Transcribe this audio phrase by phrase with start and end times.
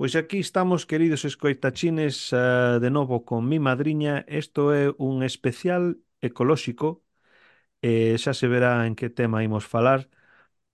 [0.00, 4.24] Pois aquí estamos, queridos escoitachines, eh, de novo con mi madriña.
[4.26, 7.04] Isto é un especial ecolóxico,
[7.82, 10.08] Eh, xa se verá en que tema imos falar,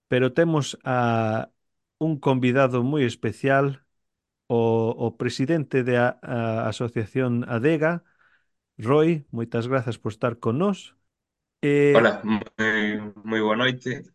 [0.07, 1.51] pero temos a
[1.99, 3.83] un convidado moi especial,
[4.47, 6.15] o, o presidente da
[6.71, 8.07] Asociación ADEGA,
[8.79, 10.95] Roy, moitas grazas por estar con nós.
[11.59, 11.99] Eh...
[11.99, 14.07] Hola, moi, moi boa noite.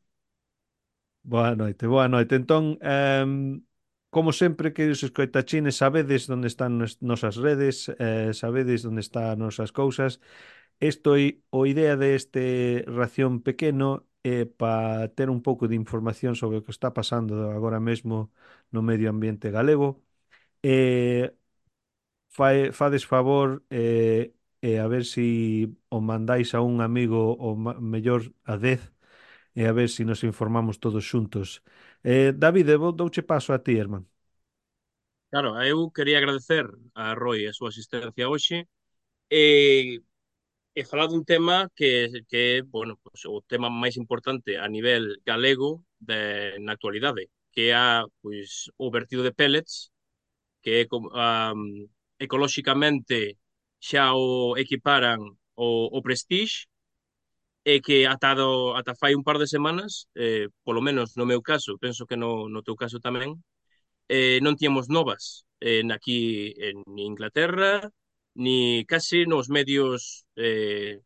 [1.21, 2.33] Boa noite, boa noite.
[2.41, 3.61] Entón, eh,
[4.15, 9.71] Como sempre, queridos escoitachines, sabedes onde están nos, nosas redes, eh, sabedes onde están nosas
[9.81, 10.13] cousas.
[10.81, 13.89] Isto é o idea deste ración pequeno
[14.25, 18.17] eh, para ter un pouco de información sobre o que está pasando agora mesmo
[18.75, 19.89] no medio ambiente galego.
[20.63, 21.33] Eh,
[22.29, 27.53] fa, fades favor eh, eh, a ver se si o mandáis a un amigo ou
[27.93, 28.81] mellor a 10
[29.55, 31.49] e eh, a ver se si nos informamos todos xuntos.
[32.11, 34.05] Eh, David, vou douche paso a ti, irmán.
[35.31, 38.59] Claro, eu quería agradecer a Roy a súa asistencia hoxe
[39.31, 39.45] e,
[40.79, 41.91] e falar dun tema que,
[42.31, 45.71] que bueno, pues, o tema máis importante a nivel galego
[46.09, 46.21] de,
[46.65, 49.75] na actualidade, que é a, pues, o vertido de pellets,
[50.63, 53.39] que é um, ecolóxicamente
[53.89, 55.21] xa o equiparan
[55.57, 56.67] o, o Prestige
[57.65, 61.43] é que ata, do, ata fai un par de semanas, eh, polo menos no meu
[61.43, 63.39] caso, penso que no, no teu caso tamén,
[64.09, 67.91] eh, non tiemos novas eh, aquí en Inglaterra,
[68.35, 71.01] ni case nos medios eh,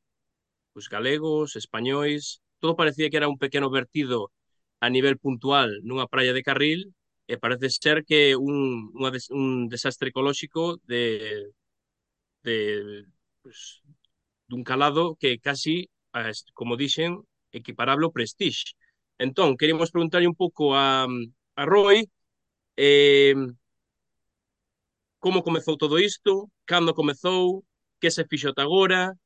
[0.72, 4.32] pues, galegos, españois, todo parecía que era un pequeno vertido
[4.80, 6.80] a nivel puntual nunha praia de Carril,
[7.26, 11.50] e parece ser que un, unha des, un desastre ecolóxico de,
[12.42, 13.04] de
[13.42, 13.82] pues,
[14.48, 15.88] dun calado que casi
[16.54, 17.20] como dixen,
[17.52, 18.74] equiparable ao Prestige.
[19.18, 21.06] Entón, queremos preguntarlle un pouco a,
[21.56, 22.08] a Roy
[22.76, 23.34] eh,
[25.18, 27.64] como comezou todo isto, cando comezou,
[28.00, 29.16] que se fixo ata agora,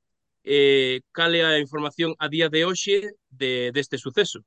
[0.44, 4.40] eh, cal é a información a día de hoxe de, deste suceso?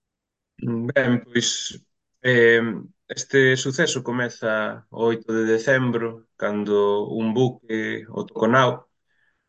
[0.58, 1.78] Ben, pois
[2.24, 2.64] eh,
[3.08, 8.88] este suceso comeza o 8 de decembro, cando un buque, o Toconau,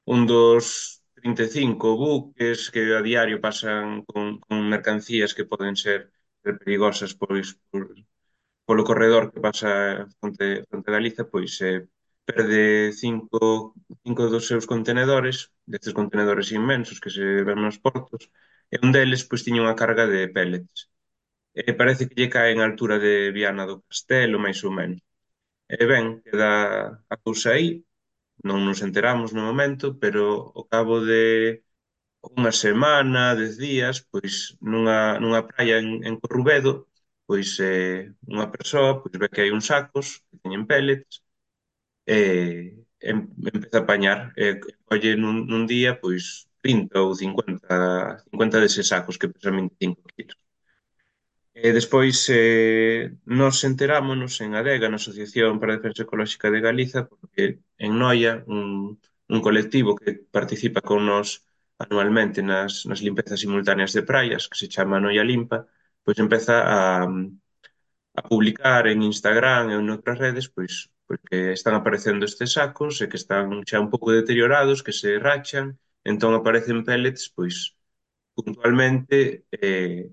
[0.05, 6.01] un dos 35 buques que a diario pasan con, con mercancías que poden ser
[6.45, 7.83] perigosas pois por,
[8.67, 9.71] polo corredor que pasa
[10.21, 11.81] fronte, fronte a Galiza, pois eh,
[12.29, 13.75] perde cinco,
[14.05, 15.37] cinco dos seus contenedores,
[15.73, 18.23] destes contenedores inmensos que se ven nos portos,
[18.75, 20.79] e un deles pois tiña unha carga de pellets.
[21.61, 25.01] E parece que lle cae en altura de Viana do Castelo, máis ou menos.
[25.81, 26.51] E ben, queda
[27.15, 27.69] a cousa aí,
[28.49, 30.23] non nos enteramos no momento, pero
[30.57, 31.23] ao cabo de
[32.41, 34.35] unha semana, dez días, pois
[34.71, 36.73] nunha, nunha praia en, en Corrubedo,
[37.29, 41.15] pois eh, unha persoa pois ve que hai uns sacos que teñen pellets,
[42.07, 43.19] e eh, em,
[43.53, 44.55] empeza a apañar, e eh,
[44.89, 46.25] colle nun, nun día pois
[46.65, 47.75] 30 ou 50,
[48.29, 50.39] 50 deses sacos que pesan 25 kilos.
[51.55, 57.01] E despois eh, nos enterámonos en ADEGA, na Asociación para a Defensa Ecolóxica de Galiza,
[57.09, 57.43] porque
[57.79, 58.99] en Noia, un,
[59.35, 61.29] un colectivo que participa con nos
[61.79, 65.59] anualmente nas, nas limpezas simultáneas de praias, que se chama Noia Limpa,
[66.03, 67.07] pois empeza a,
[68.19, 70.75] a publicar en Instagram e en outras redes pois,
[71.07, 75.67] porque están aparecendo estes sacos e que están xa un pouco deteriorados, que se rachan,
[76.11, 77.57] entón aparecen pellets pois
[78.37, 80.11] puntualmente eh,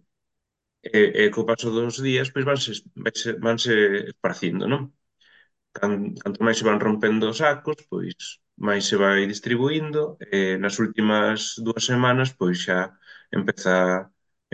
[0.84, 2.72] e, e co paso dos días pois vanse,
[3.06, 3.74] vanse, vanse
[4.14, 4.82] esparcindo, non?
[5.80, 8.16] Canto máis se van rompendo os sacos, pois
[8.68, 10.02] máis se vai distribuindo.
[10.38, 12.80] E nas últimas dúas semanas, pois xa
[13.38, 13.76] empeza,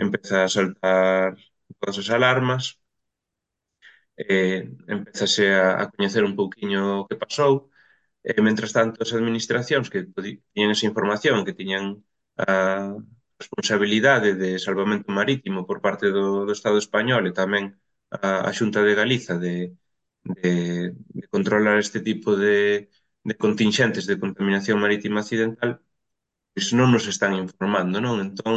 [0.04, 1.28] empeza a saltar
[1.80, 2.64] todas as alarmas,
[4.16, 7.52] eh, empezase a, a coñecer un pouquiño o que pasou,
[8.30, 10.00] e mentras tanto as administracións que
[10.54, 11.84] tiñan esa información, que tiñan
[12.38, 12.48] a,
[13.42, 17.64] responsabilidade de salvamento marítimo por parte do, do Estado español e tamén
[18.10, 19.54] a, a Xunta de Galiza de,
[20.24, 20.52] de,
[21.18, 22.88] de controlar este tipo de,
[23.28, 25.70] de contingentes de contaminación marítima accidental,
[26.54, 28.16] pois non nos están informando, non?
[28.26, 28.56] Entón,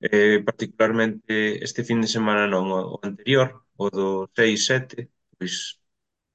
[0.00, 3.48] eh, particularmente este fin de semana non, o anterior,
[3.82, 5.54] o do 6-7, pois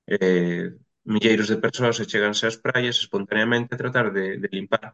[0.08, 0.72] eh,
[1.14, 4.86] milleiros de persoas se cheganse ás praias espontaneamente a tratar de, de limpar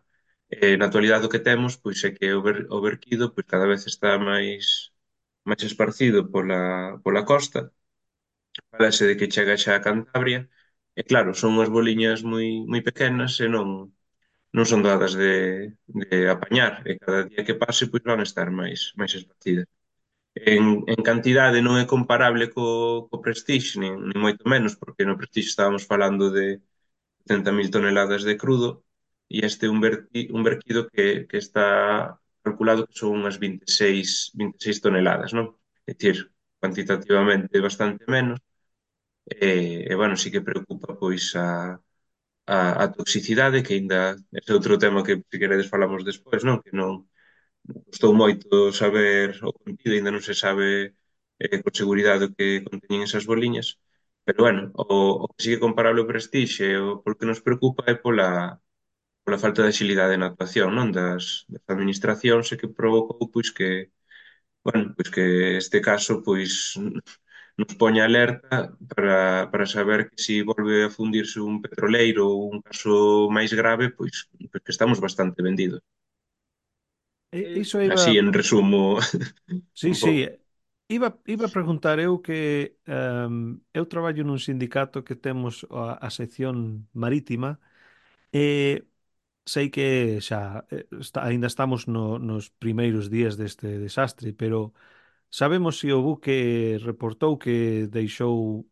[0.58, 3.70] E na actualidade o que temos pois é que o, ber, o verquido pois cada
[3.72, 4.66] vez está máis
[5.50, 6.62] máis esparcido pola,
[7.04, 7.62] pola costa.
[8.72, 10.42] Falase de que chega xa a Cantabria.
[11.00, 13.68] E claro, son unhas boliñas moi moi pequenas e non
[14.56, 15.34] non son dadas de,
[16.02, 19.68] de apañar e cada día que pase pois van estar máis máis esparcidas.
[20.56, 20.64] En,
[20.94, 22.66] en cantidade non é comparable co,
[23.10, 26.46] co Prestige, nin, nin moito menos, porque no Prestige estábamos falando de
[27.22, 28.70] 70.000 toneladas de crudo,
[29.36, 31.68] e este é un, verti, un vertido que, que está
[32.46, 35.48] calculado que son unhas 26, 26 toneladas, non?
[35.90, 36.18] É dicir,
[36.62, 38.40] cuantitativamente bastante menos,
[39.26, 41.80] e, e bueno, sí que preocupa pois a,
[42.56, 44.00] a, a toxicidade, que ainda
[44.38, 46.62] é outro tema que se queredes falamos despois, non?
[46.64, 46.92] Que non
[47.88, 48.48] custou moito
[48.82, 50.68] saber o contido, ainda non se sabe
[51.44, 53.68] eh, con seguridade o que conteñen esas boliñas,
[54.26, 54.86] pero bueno, o,
[55.24, 58.28] o que sigue comparable o Prestige, o por que nos preocupa é pola
[59.30, 63.94] pola falta de xilidade na actuación non das, das administracións e que provocou pois que
[64.66, 65.26] bueno, pois que
[65.62, 66.74] este caso pois
[67.60, 72.50] nos poña alerta para, para saber que se si volve a fundirse un petroleiro ou
[72.50, 75.86] un caso máis grave, pois, pois que estamos bastante vendidos.
[77.30, 77.94] E, iso iba...
[77.94, 78.98] Así, en resumo...
[79.78, 80.26] Sí, sí.
[80.90, 86.10] Iba, iba a preguntar eu que um, eu traballo nun sindicato que temos a, a
[86.10, 87.62] sección marítima
[88.34, 88.89] e
[89.46, 94.74] sei que xa eh, está, ainda estamos no, nos primeiros días deste desastre, pero
[95.32, 98.66] sabemos se o buque reportou que deixou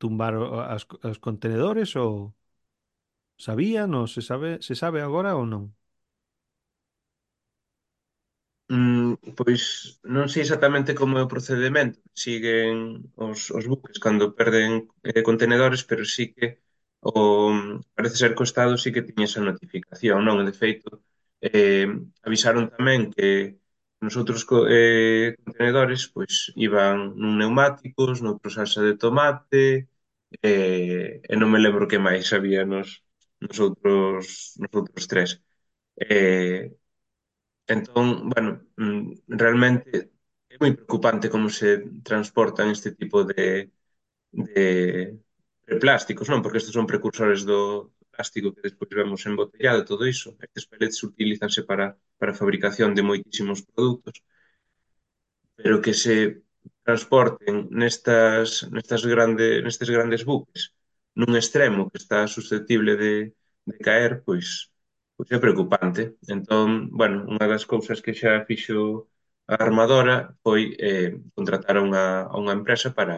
[0.00, 0.34] tumbar
[0.74, 2.34] as, as contenedores ou
[3.46, 5.64] sabían ou se sabe, se sabe agora ou non?
[8.72, 9.62] Mm, pois
[10.14, 11.96] non sei exactamente como é o procedimento.
[12.22, 12.76] Siguen
[13.26, 14.70] os, os buques cando perden
[15.08, 16.46] eh, contenedores, pero sí que
[17.00, 17.52] o,
[17.94, 20.44] parece ser que o Estado sí que tiña esa notificación, non?
[20.48, 20.88] De feito,
[21.40, 21.86] eh,
[22.26, 23.56] avisaron tamén que
[24.04, 29.88] nosotros eh, contenedores pois iban nun neumáticos, noutro salsa de tomate,
[30.42, 32.88] eh, e non me lembro que máis había nos,
[33.42, 35.30] nos, outros, nos outros tres.
[36.00, 36.72] Eh,
[37.66, 39.12] entón, bueno, mm,
[39.42, 39.90] realmente
[40.52, 41.68] é moi preocupante como se
[42.08, 43.70] transportan este tipo de,
[44.32, 45.18] de,
[45.70, 46.42] de plásticos, non?
[46.42, 47.60] Porque estes son precursores do
[48.14, 50.28] plástico que despois vemos embotellado, todo iso.
[50.46, 51.86] Estes pellets utilizanse para,
[52.18, 54.16] para a fabricación de moitísimos produtos.
[55.56, 56.16] Pero que se
[56.86, 60.62] transporten nestas, nestas grande, nestes grandes buques
[61.18, 63.12] nun extremo que está susceptible de,
[63.68, 64.46] de caer, pois,
[65.16, 66.02] pois é preocupante.
[66.36, 66.68] Entón,
[67.00, 68.78] bueno, unha das cousas que xa fixo
[69.52, 73.16] a armadora foi eh, contratar a unha, a unha empresa para,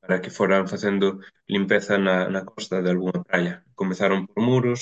[0.00, 1.06] para que foran facendo
[1.54, 3.54] limpeza na, na costa de algunha praia.
[3.80, 4.80] Comezaron por Muros,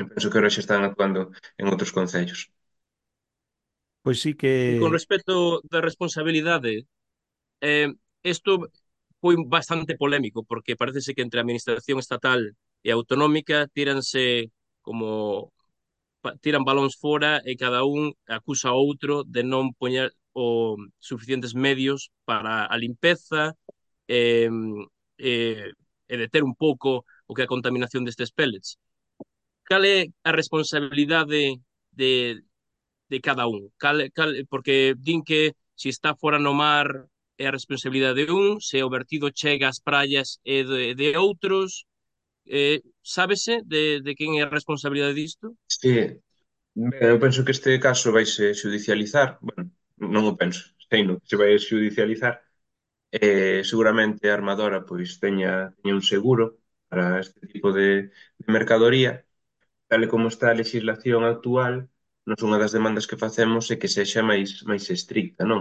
[0.00, 1.20] e penso que ahora xa están actuando
[1.60, 2.40] en outros concellos.
[4.02, 4.52] Pois sí que...
[4.70, 5.34] E Con respecto
[5.72, 6.72] da responsabilidade,
[7.70, 7.90] eh,
[8.34, 8.52] isto
[9.22, 12.40] foi bastante polémico, porque parece que entre a administración estatal
[12.86, 14.24] e autonómica tiranse
[14.86, 15.08] como
[16.44, 18.02] tiran balóns fora e cada un
[18.38, 20.08] acusa a outro de non poñer
[20.44, 20.76] o
[21.08, 23.42] suficientes medios para a limpeza
[24.08, 24.48] e,
[25.18, 25.30] e,
[25.68, 25.72] eh,
[26.08, 28.76] e deter un pouco o que é a contaminación destes pellets.
[29.64, 31.62] Cal é a responsabilidade
[31.92, 32.42] de,
[33.08, 33.72] de cada un?
[33.78, 37.08] Cal, cal, porque din que se está fora no mar
[37.38, 41.88] é a responsabilidade de un, se o vertido chega ás praias é de, de outros,
[42.46, 45.56] eh, sábese de, de quen é a responsabilidade disto?
[45.66, 51.02] Sí, eh, eu penso que este caso vai se judicializar, bueno, non o penso, sei
[51.04, 52.40] no, se vai judicializar,
[53.12, 56.44] eh, seguramente a armadora pois teña, teña un seguro
[56.90, 59.12] para este tipo de, de mercadoría
[59.88, 61.74] tal como está a legislación actual
[62.28, 65.60] non unha das demandas que facemos é que sexa máis máis estricta, non?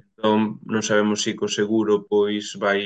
[0.00, 0.38] Entón,
[0.72, 2.82] non sabemos se co seguro pois vai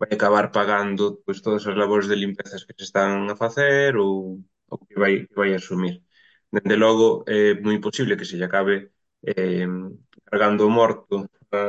[0.00, 4.40] vai acabar pagando pois todas as labores de limpezas que se están a facer ou,
[4.72, 5.94] ou que vai que vai asumir.
[6.54, 8.74] Dende logo é moi posible que se lle acabe
[9.30, 9.68] eh,
[10.28, 11.14] cargando morto
[11.52, 11.60] a,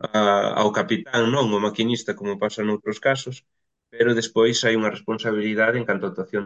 [0.00, 0.20] a,
[0.60, 3.36] ao capitán, non o maquinista, como pasa noutros casos,
[3.92, 6.44] pero despois hai unha responsabilidade en canto a actuación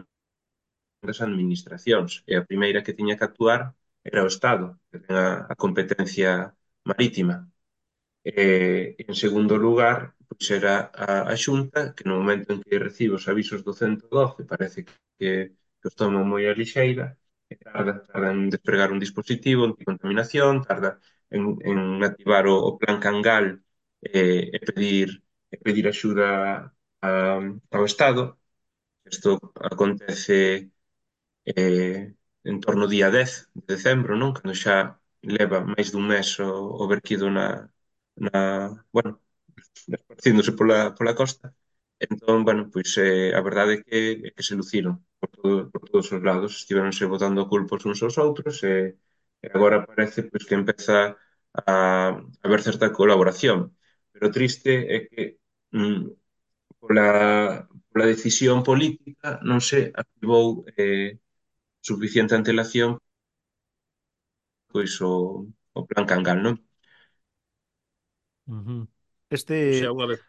[1.07, 2.11] das administracións.
[2.31, 3.61] E a primeira que tiña que actuar
[4.09, 6.31] era o Estado, que ten a, a competencia
[6.89, 7.35] marítima.
[8.25, 9.97] E, en segundo lugar,
[10.29, 14.41] pois era a, a Xunta, que no momento en que recibe os avisos do 112,
[14.51, 14.79] parece
[15.19, 15.29] que,
[15.79, 17.05] que os toma moi a lixeira,
[17.65, 20.91] tarda, tarda en despregar un dispositivo anticontaminación, tarda
[21.35, 23.45] en, en activar o, o plan Cangal
[24.03, 25.09] eh, e pedir
[25.53, 26.27] e pedir axuda
[27.01, 27.09] a,
[27.75, 28.23] ao Estado.
[29.13, 29.29] Isto
[29.71, 30.71] acontece
[31.45, 32.13] eh,
[32.49, 34.33] en torno ao día 10 de decembro, non?
[34.37, 34.75] Cando xa
[35.37, 36.49] leva máis dun mes o,
[36.81, 37.47] o verquido na,
[38.25, 38.39] na
[38.95, 39.11] bueno,
[39.97, 41.47] esparcíndose pola, pola costa.
[42.07, 45.81] Entón, bueno, pois eh, a verdade é que, é que se luciron por, todo, por
[45.89, 48.87] todos os lados, estiveronse botando culpos uns aos outros e eh,
[49.49, 51.17] agora parece pois, que empeza
[51.53, 53.75] a, a haber certa colaboración.
[54.13, 55.21] Pero triste é que
[55.73, 56.01] mm,
[56.81, 57.07] pola,
[57.91, 61.19] pola decisión política non se activou eh,
[61.81, 62.99] suficiente antelación
[64.71, 65.13] pois o,
[65.79, 66.55] o plan Cangal, non?
[68.47, 68.85] Uh.
[69.29, 69.55] Este...
[69.69, 70.21] O sea, unha vez.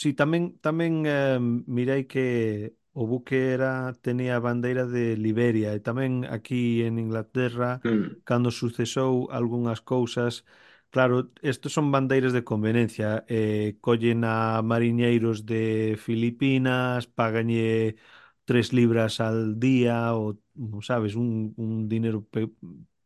[0.00, 1.38] Sí, tamén, tamén eh,
[1.76, 2.24] mirei que
[3.00, 3.72] o buque era
[4.06, 8.20] tenía a bandeira de Liberia e tamén aquí en Inglaterra mm.
[8.28, 10.44] cando sucesou algunhas cousas
[10.90, 17.94] Claro, estes son bandeiras de conveniencia eh, collen a mariñeiros de Filipinas paganlle
[18.44, 20.42] tres libras al día ou,
[20.82, 22.50] sabes, un, un dinero pe,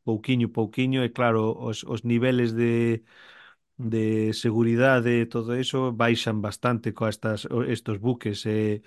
[0.03, 3.05] pouquiño, pouquiño e claro, os, os niveles de
[3.77, 8.83] de seguridade e todo iso baixan bastante coa estas, estos buques e eh,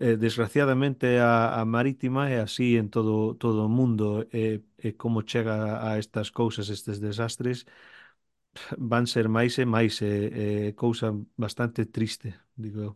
[0.00, 5.22] eh, desgraciadamente a, a marítima é así en todo, todo o mundo e, e como
[5.30, 5.56] chega
[5.88, 7.66] a estas cousas, estes desastres
[8.92, 10.12] van ser máis e máis e,
[10.68, 11.08] e cousa
[11.44, 12.28] bastante triste,
[12.64, 12.92] digo eu.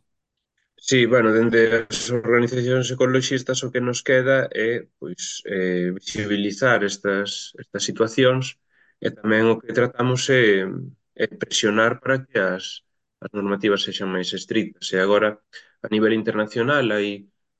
[0.76, 7.30] Sí, bueno, dende as organizacións ecologistas o que nos queda é pois, eh, visibilizar estas,
[7.62, 8.44] estas situacións
[9.00, 10.68] e tamén o que tratamos é,
[11.16, 12.84] é presionar para que as,
[13.24, 14.84] as normativas sexan máis estritas.
[14.92, 15.40] E agora,
[15.84, 17.08] a nivel internacional hai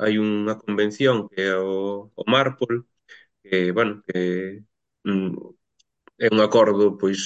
[0.02, 2.74] hai unha convención que é o, o Marpol,
[3.44, 4.20] que, bueno, que
[5.08, 5.32] mm,
[6.26, 7.20] é un acordo pois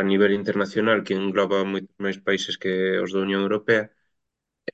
[0.00, 2.72] a nivel internacional que engloba moitos máis países que
[3.04, 3.84] os da Unión Europea,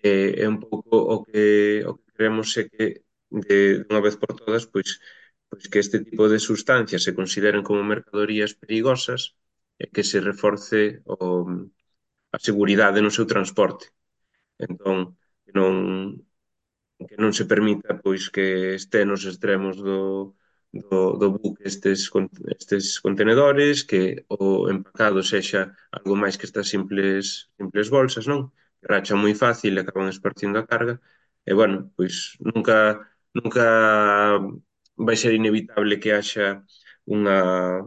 [0.03, 1.45] eh, e, é un pouco o que,
[1.91, 2.85] o que queremos é que
[3.47, 4.91] de, de unha vez por todas pois,
[5.51, 9.23] pois que este tipo de sustancias se consideren como mercadorías perigosas
[9.83, 10.81] e que se reforce
[11.15, 11.17] o,
[11.51, 11.63] mm,
[12.37, 13.85] a seguridade no seu transporte.
[14.67, 14.99] Entón,
[15.57, 15.75] non
[17.09, 18.47] que non se permita pois que
[18.81, 20.35] este nos extremos do,
[20.73, 22.01] do, do buque estes,
[22.59, 25.61] estes contenedores, que o empacado sexa
[25.97, 28.41] algo máis que estas simples, simples bolsas, non?
[28.81, 30.95] Que rachan moi fácil e acaban esparcindo a carga.
[31.49, 32.77] E, bueno, pois nunca,
[33.37, 33.65] nunca
[35.07, 36.47] vai ser inevitable que haxa
[37.15, 37.39] unha,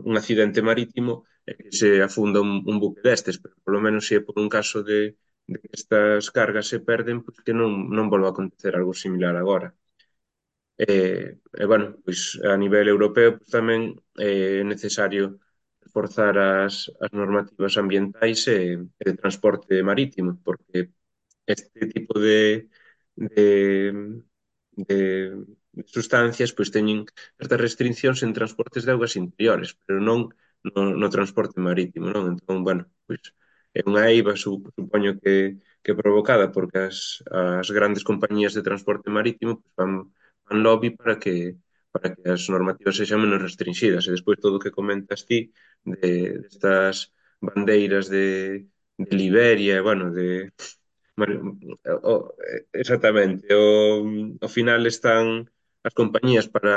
[0.07, 1.13] un accidente marítimo
[1.49, 4.49] e que se afunda un, un buque destes, pero polo menos se é por un
[4.57, 5.15] caso de,
[5.51, 9.35] de que estas cargas se perden, pois que non, non volva a acontecer algo similar
[9.37, 9.69] agora.
[10.77, 10.93] E,
[11.61, 12.19] e bueno, pois
[12.51, 13.81] a nivel europeo pois, tamén
[14.27, 15.23] eh, é necesario
[15.85, 20.77] reforzar as, as normativas ambientais e, e de transporte marítimo, porque
[21.55, 22.39] este tipo de,
[23.17, 23.47] de,
[24.87, 24.97] de
[25.95, 26.99] sustancias pois teñen
[27.39, 30.19] certas restriccións en transportes de augas interiores, pero non
[30.75, 32.23] no, no transporte marítimo, non?
[32.33, 33.23] Entón, bueno, pois
[33.73, 39.61] é unha eiva, supoño que, que provocada porque as, as grandes compañías de transporte marítimo
[39.61, 39.91] pues, van,
[40.47, 41.57] van lobby para que
[41.91, 45.39] para que as normativas sexan menos restringidas e despois todo o que comentas ti
[45.83, 50.51] de, destas bandeiras de, de Liberia e bueno, de
[52.03, 52.33] o,
[52.73, 54.03] exactamente o,
[54.43, 55.25] ao final están
[55.87, 56.75] as compañías para,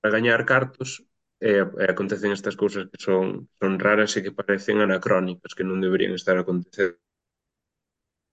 [0.00, 1.02] para gañar cartos
[1.40, 1.52] e,
[1.82, 6.14] e acontecen estas cousas que son son raras e que parecen anacrónicas, que non deberían
[6.18, 6.98] estar acontecendo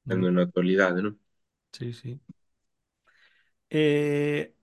[0.06, 0.30] mm.
[0.34, 1.14] na actualidade, non?
[1.72, 2.20] Sí, sí.
[3.70, 4.54] Eh,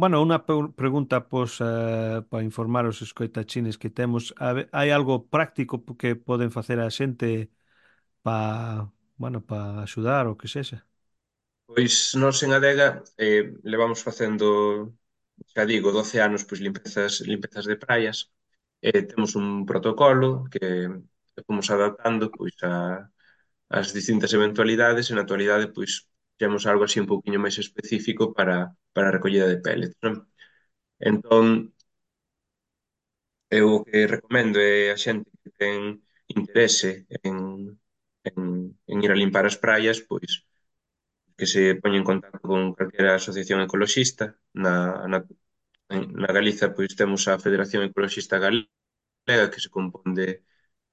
[0.00, 0.38] Bueno, unha
[0.80, 4.22] pregunta pois, uh, para informar os escoitachines que temos.
[4.78, 7.48] Hai algo práctico que poden facer a xente
[8.24, 8.90] para
[9.22, 10.78] bueno, para axudar ou que sexa?
[11.68, 12.88] Pois nós en Adega
[13.26, 13.42] eh,
[13.72, 14.46] levamos facendo
[15.54, 18.18] xa digo, 12 anos pois limpezas limpezas de praias.
[18.82, 20.66] Eh, temos un protocolo que
[21.46, 22.74] fomos adaptando pois a
[23.80, 25.92] as distintas eventualidades e na actualidade pois
[26.42, 28.56] temos algo así un pouquiño máis específico para
[28.94, 30.14] para a recollida de pellets, non?
[31.10, 31.46] Entón
[33.58, 35.76] eu o que recomendo é a xente que ten
[36.36, 36.90] interese
[37.26, 37.36] en
[38.28, 38.36] en,
[38.90, 40.32] en ir a limpar as praias, pois
[41.38, 44.26] que se poña en contacto con calquera asociación ecoloxista.
[44.64, 44.74] Na,
[45.12, 45.18] na,
[46.22, 50.28] na Galiza pois temos a Federación Ecoloxista Galega que se compón de,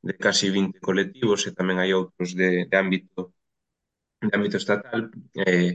[0.08, 3.20] de casi 20 colectivos e tamén hai outros de, de ámbito
[4.22, 5.00] de ámbito estatal.
[5.46, 5.72] Eh,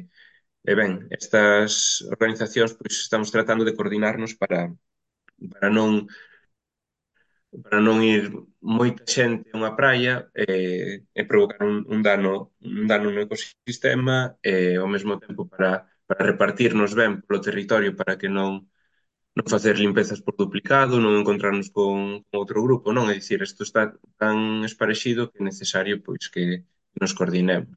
[0.70, 1.72] e ben, estas
[2.14, 4.60] organizacións pois estamos tratando de coordinarnos para
[5.52, 5.90] para non
[7.64, 8.30] para non ir
[8.62, 10.46] moita xente a unha praia e,
[11.18, 15.70] e provocar un, un dano un dano no ecosistema e ao mesmo tempo para,
[16.06, 18.70] para repartirnos ben polo territorio para que non
[19.36, 23.06] non facer limpezas por duplicado, non encontrarnos con, con outro grupo, non?
[23.12, 23.82] É dicir, isto está
[24.22, 24.36] tan
[24.68, 26.44] esparexido que é necesario pois que
[27.00, 27.74] nos coordinemos.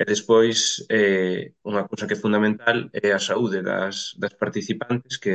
[0.00, 0.58] E despois,
[0.98, 2.76] eh, unha cousa que é fundamental
[3.06, 5.34] é a saúde das, das participantes que,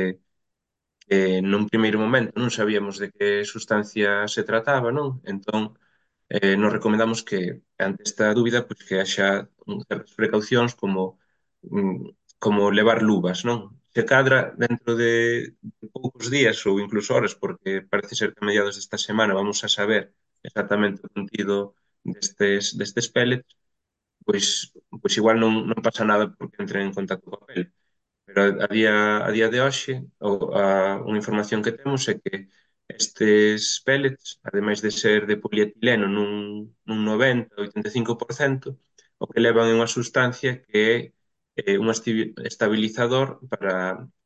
[1.06, 5.08] que nun primeiro momento non sabíamos de que sustancia se trataba, non?
[5.32, 5.62] Entón,
[6.30, 9.48] eh, nos recomendamos que, ante esta dúbida, pois que haxa
[9.88, 11.18] certas precaucións como
[11.62, 13.58] mm, como levar luvas, non?
[13.94, 15.12] Se cadra dentro de,
[15.80, 19.58] de poucos días ou incluso horas, porque parece ser que a mediados desta semana vamos
[19.66, 20.02] a saber
[20.42, 21.56] exactamente o contido
[22.14, 23.50] destes, destes pellets,
[24.26, 24.46] pois,
[25.02, 27.62] pois igual non, non pasa nada porque entren en contacto co papel.
[28.34, 30.28] Pero a día, a día de hoxe, a,
[30.60, 30.64] a,
[31.08, 32.48] unha información que temos é que
[32.88, 36.32] estes pellets, ademais de ser de polietileno nun,
[36.88, 38.72] nun 90, 85%,
[39.22, 41.12] o que levan é unha sustancia que
[41.60, 41.88] é eh, un
[42.52, 43.74] estabilizador para,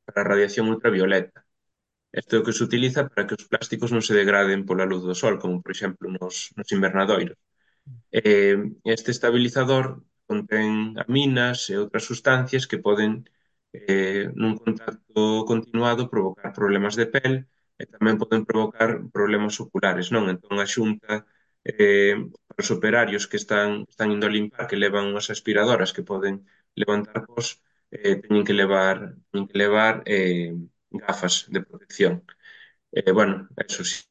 [0.06, 1.42] para a radiación ultravioleta.
[2.14, 5.02] Isto é o que se utiliza para que os plásticos non se degraden pola luz
[5.02, 7.38] do sol, como por exemplo nos, nos invernadoiros.
[8.14, 9.84] Eh, este estabilizador
[10.30, 13.26] contén aminas e outras sustancias que poden
[13.73, 17.35] eh, nun contacto continuado provocar problemas de pel
[17.80, 20.25] e tamén poden provocar problemas oculares, non?
[20.32, 21.12] Entón a xunta
[21.64, 22.14] eh,
[22.49, 26.35] para os operarios que están, están indo a limpar, que levan unhas aspiradoras que poden
[26.80, 27.46] levantar pos,
[27.94, 28.96] eh, teñen que levar,
[29.30, 30.52] teñen que levar eh,
[30.90, 32.14] gafas de protección.
[32.92, 34.04] Eh, bueno, eso sí.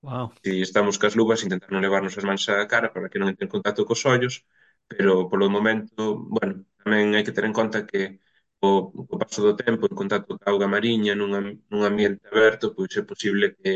[0.00, 0.32] Wow.
[0.44, 3.46] Si estamos cas luvas, intentar non levarnos as mans á cara para que non entren
[3.50, 4.34] en contacto cos ollos,
[4.90, 6.02] pero polo momento,
[6.36, 8.00] bueno, tamén hai que ter en conta que
[8.60, 12.92] co, co paso do tempo en contacto ca auga mariña nunha, nun ambiente aberto, pois
[13.00, 13.70] é posible que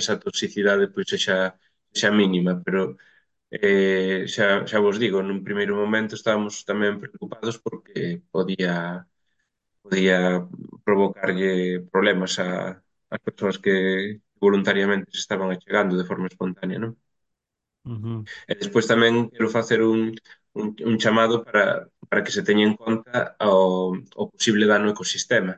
[0.00, 1.36] esa toxicidade pois sexa,
[1.92, 2.80] sexa mínima, pero
[3.50, 8.74] eh, xa, xa vos digo, nun primeiro momento estábamos tamén preocupados porque podía
[9.82, 10.46] podía
[10.84, 12.82] provocarlle problemas a,
[13.14, 13.74] as persoas que
[14.40, 16.92] voluntariamente se estaban achegando de forma espontánea, non?
[17.88, 18.18] Uh -huh.
[18.50, 20.00] E despois tamén quero facer un,
[20.58, 25.54] un, un chamado para para que se teña en conta o, o posible dano ecosistema.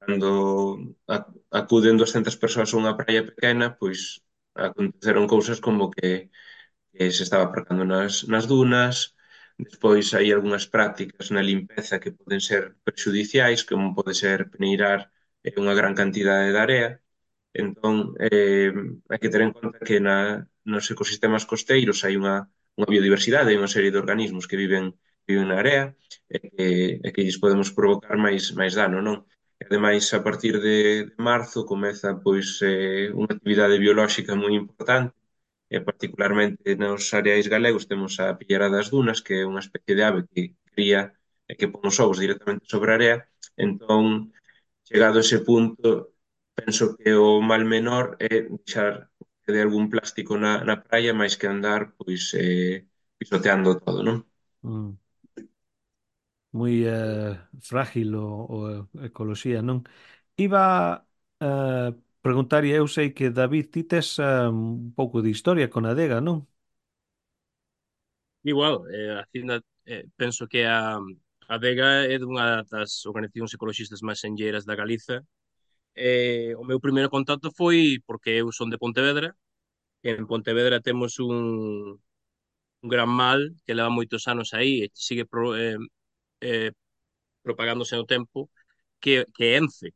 [0.00, 0.30] Cando
[1.60, 4.00] acuden 200 persoas a unha praia pequena, pois
[4.68, 6.10] aconteceron cousas como que,
[6.92, 8.96] que se estaba aparcando nas, nas dunas,
[9.66, 15.00] despois hai algunhas prácticas na limpeza que poden ser perxudiciais, como pode ser peneirar
[15.46, 16.90] eh, unha gran cantidade de area,
[17.64, 18.70] Entón, eh,
[19.10, 20.16] hai que ter en conta que na,
[20.72, 22.36] nos ecosistemas costeiros hai unha,
[22.78, 24.84] unha biodiversidade, unha serie de organismos que viven
[25.48, 25.82] na area
[26.28, 26.66] e que,
[27.06, 29.16] e que lles podemos provocar máis, máis dano, non?
[29.60, 35.14] E ademais, a partir de, de marzo comeza pois eh, unha actividade biolóxica moi importante
[35.74, 40.02] e particularmente nos areais galegos temos a pillera das dunas, que é unha especie de
[40.08, 41.02] ave que cría
[41.50, 43.16] e que pon os ovos directamente sobre a area,
[43.66, 44.04] entón,
[44.88, 45.88] chegado a ese punto,
[46.58, 48.92] penso que o mal menor é deixar
[49.46, 52.86] de algún plástico na, na praia máis que andar pois eh,
[53.18, 54.16] pisoteando todo, non?
[54.64, 55.03] Mm
[56.58, 57.32] moi eh,
[57.68, 59.78] frágil o, o eh, ecoloxía, non?
[60.46, 60.62] Iba
[61.40, 61.90] eh,
[62.24, 66.18] preguntar, e eu sei que, David, ti tes eh, un pouco de historia con Adega,
[66.28, 66.38] non?
[68.42, 71.00] Igual, eh, a Hacienda, eh, penso que a, a
[71.56, 75.16] Adega é dunha das organizacións ecologistas máis senlleiras da Galiza.
[75.96, 79.28] Eh, o meu primeiro contacto foi porque eu son de Pontevedra,
[80.04, 81.36] en Pontevedra temos un,
[82.82, 85.78] un gran mal que leva moitos anos aí e sigue pro, eh,
[86.44, 86.72] eh,
[87.42, 88.50] propagándose no tempo
[89.00, 89.90] que, que Ence.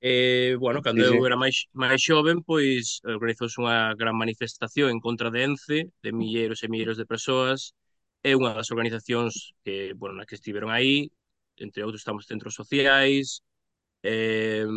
[0.00, 1.16] Eh, bueno, cando sí, sí.
[1.16, 6.10] eu era máis, máis xoven, pois organizouse unha gran manifestación en contra de Ence, de
[6.12, 7.72] milleiros e milleiros de persoas,
[8.20, 11.08] é unha das organizacións que, bueno, nas que estiveron aí,
[11.56, 13.40] entre outros estamos centros sociais,
[14.04, 14.68] eh,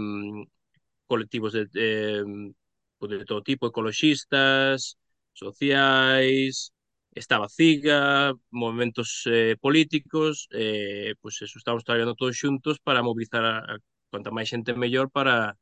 [1.08, 4.98] colectivos de, eh, de todo tipo, ecologistas,
[5.34, 6.72] sociais,
[7.18, 13.44] estaba CIGA, movimentos eh, políticos, eh, pois pues eso, estamos traballando todos xuntos para mobilizar
[13.46, 13.78] a, a
[14.12, 15.58] cuanta máis xente mellor para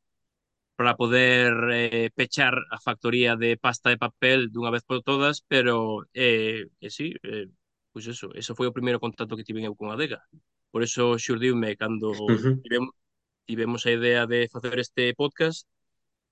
[0.76, 6.04] para poder eh, pechar a factoría de pasta de papel dunha vez por todas, pero
[6.14, 7.48] eh, eh sí, eh,
[7.92, 10.20] pois pues eso, eso foi o primeiro contacto que tiven eu con a Adega.
[10.72, 12.60] Por eso xurdiume cando uh -huh.
[12.64, 12.94] tivemos,
[13.48, 15.68] tivemos a idea de facer este podcast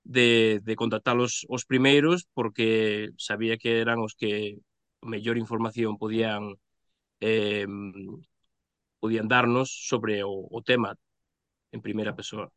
[0.03, 4.59] de, de contactalos os primeiros porque sabía que eran os que
[5.05, 6.55] mellor información podían
[7.19, 7.67] eh,
[8.99, 10.95] podían darnos sobre o, o tema
[11.71, 12.51] en primeira persoa.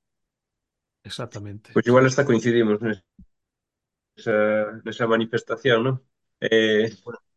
[1.02, 1.70] Exactamente.
[1.72, 4.36] Pois pues igual hasta coincidimos nesa,
[4.84, 5.96] nesa manifestación, non?
[6.42, 6.90] Eh,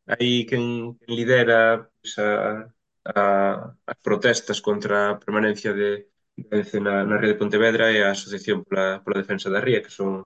[0.10, 2.66] aí quen, quen lidera pues, a,
[3.06, 3.22] a,
[3.86, 8.66] as protestas contra a permanencia de, de na, na Ría de Pontevedra e a Asociación
[8.66, 10.26] pola, pola Defensa da Ría, que son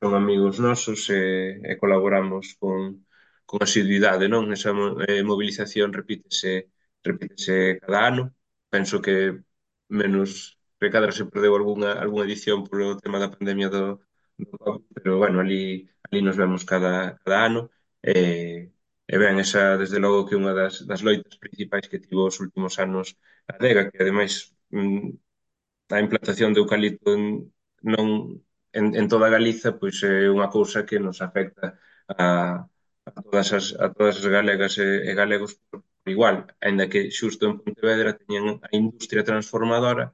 [0.00, 3.04] son amigos nosos e, e colaboramos con,
[3.50, 4.44] con asiduidade, non?
[4.56, 4.70] Esa
[5.10, 6.52] eh, mobilización repítese,
[7.08, 8.22] repítese cada ano.
[8.74, 9.14] Penso que
[10.00, 13.84] menos recadra se perdeu algunha, algunha edición polo tema da pandemia do,
[14.40, 16.92] do COVID, pero bueno, ali, ali nos vemos cada,
[17.24, 17.60] cada ano.
[18.02, 18.70] Eh,
[19.12, 22.78] E ben, esa desde logo que unha das, das loitas principais que tivo os últimos
[22.78, 23.06] anos
[23.50, 25.10] a adega, que ademais mm,
[25.94, 27.24] a implantación de eucalipto en,
[27.92, 28.08] non,
[28.78, 31.66] en, en toda Galiza pois é unha cousa que nos afecta
[32.10, 32.26] a,
[33.08, 36.36] a todas as, a todas as galegas e, e galegos por igual,
[36.66, 40.06] aínda que xusto en Pontevedra teñen a industria transformadora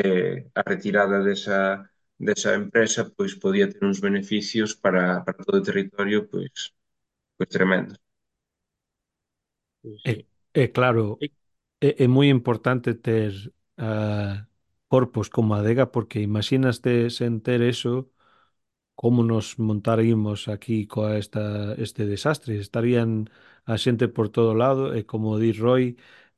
[0.00, 1.58] eh, a retirada desa,
[2.26, 6.58] desa empresa pois podía ter uns beneficios para, para todo o territorio pois,
[7.36, 7.98] pois tremendos.
[10.04, 10.24] É,
[10.62, 11.18] é claro,
[11.80, 13.32] é, é moi importante ter
[13.78, 14.34] uh,
[14.92, 17.92] corpos como a adega porque imaginaste sen ter eso
[18.94, 22.58] como nos montaríamos aquí coa esta, este desastre.
[22.58, 23.10] Estarían
[23.66, 25.84] a xente por todo lado e, como di Roy,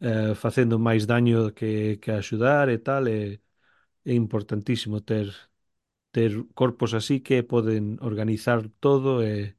[0.00, 3.04] eh, facendo máis daño que, que axudar e tal.
[3.08, 3.40] E,
[4.04, 5.26] é importantísimo ter,
[6.12, 9.56] ter corpos así que poden organizar todo e,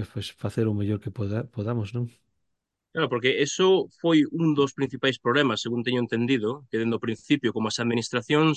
[0.00, 2.06] e pues, facer o mellor que poda, podamos, non?
[2.92, 3.66] Claro, porque eso
[4.00, 8.56] foi un dos principais problemas, según teño entendido, que dentro do principio, como as administracións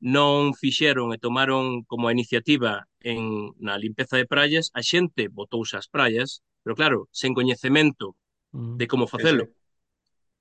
[0.00, 5.76] non fixeron e tomaron como a iniciativa en, na limpeza de praias, a xente botouse
[5.76, 8.16] as praias, pero claro, sen coñecemento
[8.52, 8.80] mm.
[8.80, 9.52] de como facelo.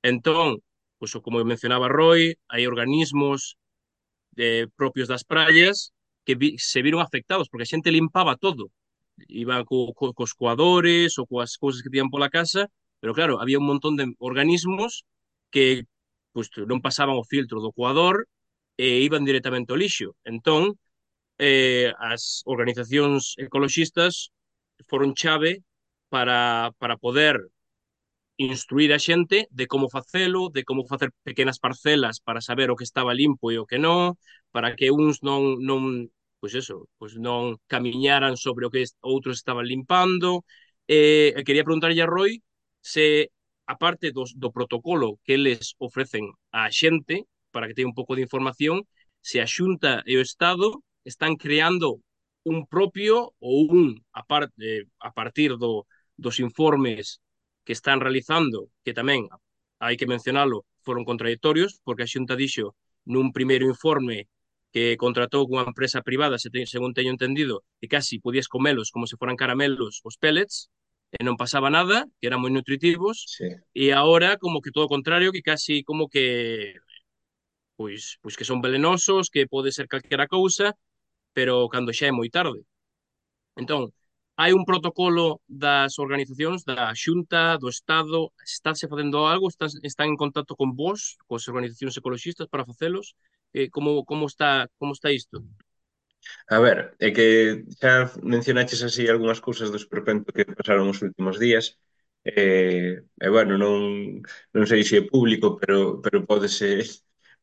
[0.01, 0.63] Entón,
[0.97, 3.59] pois, como mencionaba Roy, hai organismos
[4.39, 5.91] eh, propios das praias
[6.23, 8.71] que vi, se viron afectados, porque a xente limpaba todo.
[9.27, 12.71] Iban co, co, cos coadores ou coas cousas que tían pola casa,
[13.03, 15.03] pero claro, había un montón de organismos
[15.51, 15.83] que
[16.31, 18.23] pois, non pasaban o filtro do coador
[18.83, 20.09] e iban directamente ao lixo.
[20.33, 20.63] Entón,
[21.49, 24.13] eh, as organizacións ecoloxistas
[24.89, 25.51] foron chave
[26.13, 26.39] para,
[26.81, 27.35] para poder
[28.37, 32.87] instruir a xente de como facelo, de como facer pequenas parcelas para saber o que
[32.89, 34.15] estaba limpo e o que non,
[34.55, 35.81] para que uns non non
[36.39, 40.29] pois eso, pois non camiñaran sobre o que outros estaban limpando.
[40.87, 42.39] Eh, quería preguntarlle a Roy
[42.79, 43.05] se
[43.67, 46.23] aparte dos, do protocolo que les ofrecen
[46.55, 48.85] á xente, para que teña un pouco de información,
[49.21, 51.99] se a Xunta e o Estado están creando
[52.47, 55.85] un propio ou un a, par, eh, a partir do,
[56.15, 57.19] dos informes
[57.65, 59.27] que están realizando, que tamén
[59.79, 62.75] hai que mencionalo, foron contradictorios, porque a Xunta dixo
[63.07, 64.27] nun primeiro informe
[64.73, 69.09] que contratou cunha empresa privada, se te, según teño entendido, que casi podías comelos como
[69.09, 70.69] se foran caramelos os pellets,
[71.09, 73.49] e non pasaba nada, que eran moi nutritivos, sí.
[73.73, 76.77] e agora como que todo o contrario, que casi como que
[77.79, 80.67] pois, pois que son velenosos, que pode ser calquera cousa,
[81.35, 82.59] pero cando xa é moi tarde.
[83.61, 83.81] Entón,
[84.41, 90.19] hai un protocolo das organizacións, da Xunta, do Estado, estáse facendo algo, están, están en
[90.23, 93.15] contacto con vos, coas organizacións ecologistas para facelos,
[93.55, 95.37] eh, como, como, está, como está isto?
[96.55, 97.27] A ver, é que
[97.79, 101.79] xa mencionaches así algunhas cousas do esperpento que pasaron os últimos días,
[102.27, 104.19] eh, e bueno, non,
[104.51, 106.83] non sei se é público, pero, pero pódese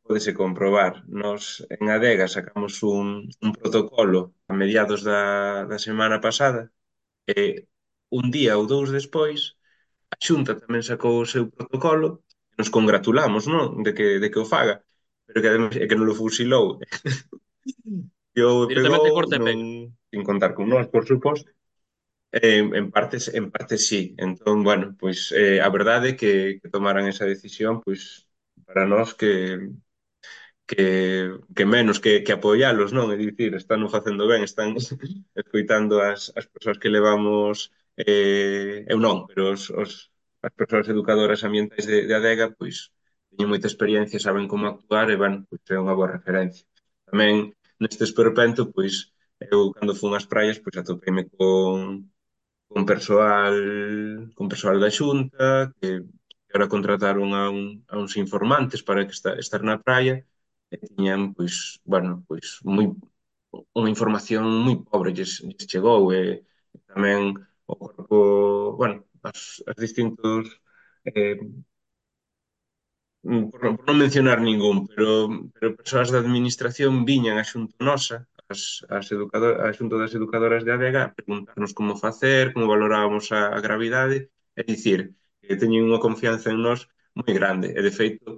[0.07, 1.05] podese comprobar.
[1.09, 6.63] Nos en Adega sacamos un, un protocolo a mediados da, da semana pasada
[7.27, 7.67] e
[8.19, 9.41] un día ou dous despois
[10.13, 12.09] a Xunta tamén sacou o seu protocolo.
[12.53, 13.83] E nos congratulamos non?
[13.87, 14.77] De, que, de que o faga
[15.27, 16.67] pero que ademais é que non lo fusilou.
[18.37, 21.49] E o pegou corte non, sin contar con nós, por suposto.
[22.37, 24.15] Eh, en partes en partes sí.
[24.27, 28.29] Entón, bueno, pois eh, a verdade é que, que tomaran esa decisión pois
[28.69, 29.31] para nós que
[30.67, 33.07] que, que menos que, que apoialos, non?
[33.15, 34.75] É dicir, están facendo ben, están
[35.43, 40.11] escoitando as, as persoas que levamos, eh, eu non, pero os, os,
[40.47, 42.91] as persoas educadoras ambientais de, de ADEGA, pois,
[43.31, 46.65] teñen moita experiencia, saben como actuar e, ben, pois, é unha boa referencia.
[47.09, 48.95] Tamén, neste esperpento, pois,
[49.53, 52.11] eu, cando fun ás praias, pois, atopeime con,
[52.69, 53.57] con persoal
[54.37, 55.89] con persoal da xunta que,
[56.47, 60.15] que agora contrataron a, un, a uns informantes para que esta, estar na praia
[60.73, 62.87] e tiñan, pois, bueno, pois, moi,
[63.79, 66.21] unha información moi pobre lles, lles chegou e,
[66.91, 67.21] tamén
[67.73, 68.17] o corpo,
[68.81, 68.97] bueno,
[69.29, 69.39] as,
[69.71, 70.43] as distintos
[71.09, 71.37] eh,
[73.23, 75.09] mm, por, por non mencionar ningún, pero,
[75.55, 78.17] pero persoas da administración viñan a xunto nosa,
[78.53, 78.61] as,
[78.99, 83.41] as educador, a xunto das educadoras de ADEGA a preguntarnos como facer, como valorábamos a,
[83.57, 84.19] a gravidade,
[84.61, 85.01] é dicir,
[85.43, 86.81] que teñen unha confianza en nós
[87.19, 87.69] moi grande.
[87.79, 88.29] E, de feito,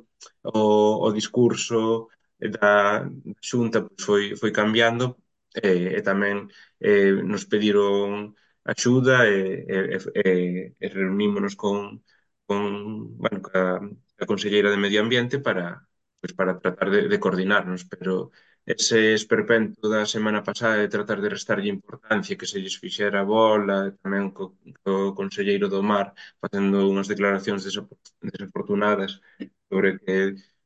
[0.42, 0.60] o,
[1.06, 3.04] o discurso da
[3.42, 5.04] xunta pois, foi, foi cambiando
[5.62, 6.36] e, e tamén
[6.80, 8.34] eh, nos pediron
[8.72, 9.78] axuda e, e,
[10.24, 10.30] e,
[10.78, 12.04] e reunímonos con,
[12.46, 12.62] con
[13.22, 13.80] bueno, ca,
[14.22, 15.64] a Conselleira de Medio Ambiente para,
[16.20, 18.30] pois, para tratar de, de coordinarnos, pero
[18.66, 23.28] ese esperpento da semana pasada de tratar de restarlle importancia que se lles fixera a
[23.36, 24.44] bola, tamén co,
[24.84, 26.06] co Conselleiro do Mar
[26.42, 29.10] facendo unhas declaracións desafortunadas
[29.68, 30.16] sobre que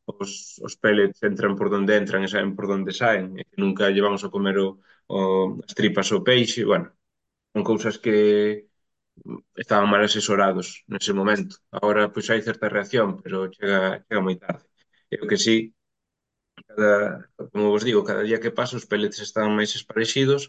[0.07, 3.91] os, os pellets entran por donde entran e saen por donde saen, e que nunca
[3.95, 4.69] llevamos a comer o,
[5.09, 5.19] o,
[5.67, 6.89] as tripas ou peixe, bueno,
[7.55, 8.17] son cousas que
[9.57, 11.55] estaban mal asesorados nese momento.
[11.79, 14.65] Agora, pois, hai certa reacción, pero chega, chega moi tarde.
[15.13, 15.57] E o que sí,
[16.69, 20.43] cada, como vos digo, cada día que pasa os pellets están máis esparexidos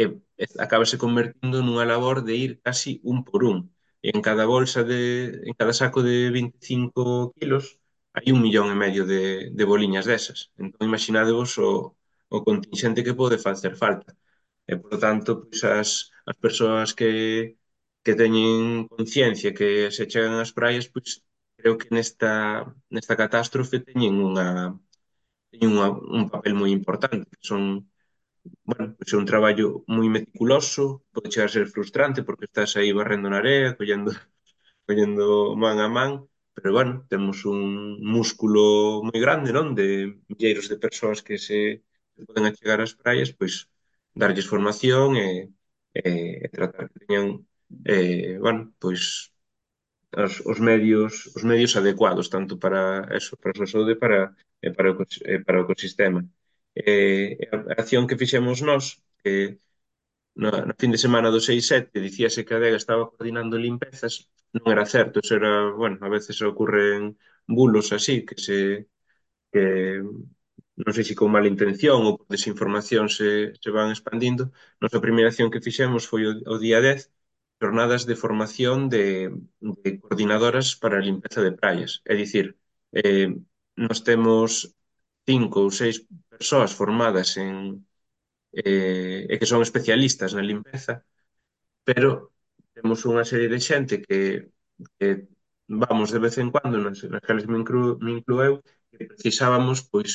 [0.00, 0.02] e,
[0.42, 3.58] e acabase convertindo nunha labor de ir casi un por un.
[4.06, 5.00] E en cada bolsa de,
[5.48, 7.64] en cada saco de 25 kilos,
[8.18, 9.22] hai un millón e medio de,
[9.58, 10.40] de boliñas desas.
[10.62, 11.70] Entón, imaginadevos o,
[12.34, 14.10] o contingente que pode facer falta.
[14.72, 15.90] E, por tanto, pois, as,
[16.30, 17.10] as persoas que,
[18.04, 21.10] que teñen conciencia que se chegan ás praias, pois,
[21.58, 22.32] creo que nesta,
[22.94, 24.48] nesta catástrofe teñen unha,
[25.50, 27.62] teñen unha, un papel moi importante, que son
[28.68, 32.90] bueno, pois é un traballo moi meticuloso, pode chegar a ser frustrante porque estás aí
[32.98, 34.10] barrendo na area, collendo,
[34.86, 36.10] collendo man a man,
[36.62, 37.60] pero bueno, temos un
[38.14, 38.62] músculo
[39.06, 39.66] moi grande, non?
[39.78, 39.86] De
[40.30, 41.58] milleiros de persoas que se
[42.26, 43.54] poden achegar ás praias, pois
[44.20, 45.28] darlles formación e,
[45.94, 47.26] e tratar que teñan
[47.92, 49.02] eh, bueno, pois
[50.24, 52.80] os, os medios os medios adecuados tanto para
[53.18, 54.18] eso, para a súa saúde para
[54.66, 54.94] e para o,
[55.34, 56.20] e para o ecosistema.
[56.74, 58.84] Eh, a acción que fixemos nós
[59.28, 59.50] eh,
[60.42, 64.14] na, no fin de semana do 6-7 dicíase que a Adega estaba coordinando limpezas
[64.54, 68.88] non era certo, eso era, bueno, a veces ocurren bulos así que se
[69.52, 70.02] que
[70.84, 73.28] non sei se con mala intención ou por desinformación se,
[73.62, 74.44] se van expandindo.
[74.82, 77.00] Nosa primeira acción que fixemos foi o, o día 10,
[77.62, 79.04] jornadas de formación de,
[79.84, 81.92] de coordinadoras para a limpeza de praias.
[82.12, 82.46] É dicir,
[82.94, 83.28] eh,
[83.84, 84.50] nos temos
[85.28, 85.96] cinco ou seis
[86.32, 87.54] persoas formadas en
[88.52, 90.94] eh, e que son especialistas na limpeza,
[91.88, 92.32] pero
[92.78, 94.20] temos unha serie de xente que,
[94.98, 95.08] que
[95.82, 98.54] vamos de vez en cando, nas, nas cales me, inclu, me inclueu,
[98.90, 100.12] que precisábamos pois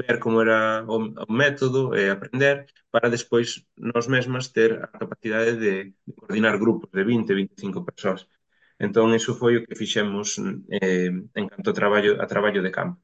[0.00, 0.60] ver como era
[0.94, 2.56] o, o método e aprender
[2.92, 3.48] para despois
[3.92, 5.74] nós mesmas ter a capacidade de,
[6.06, 8.22] de coordinar grupos de 20, 25 persoas.
[8.86, 10.28] Entón, iso foi o que fixemos
[10.80, 12.98] eh, en canto a traballo, a traballo de campo.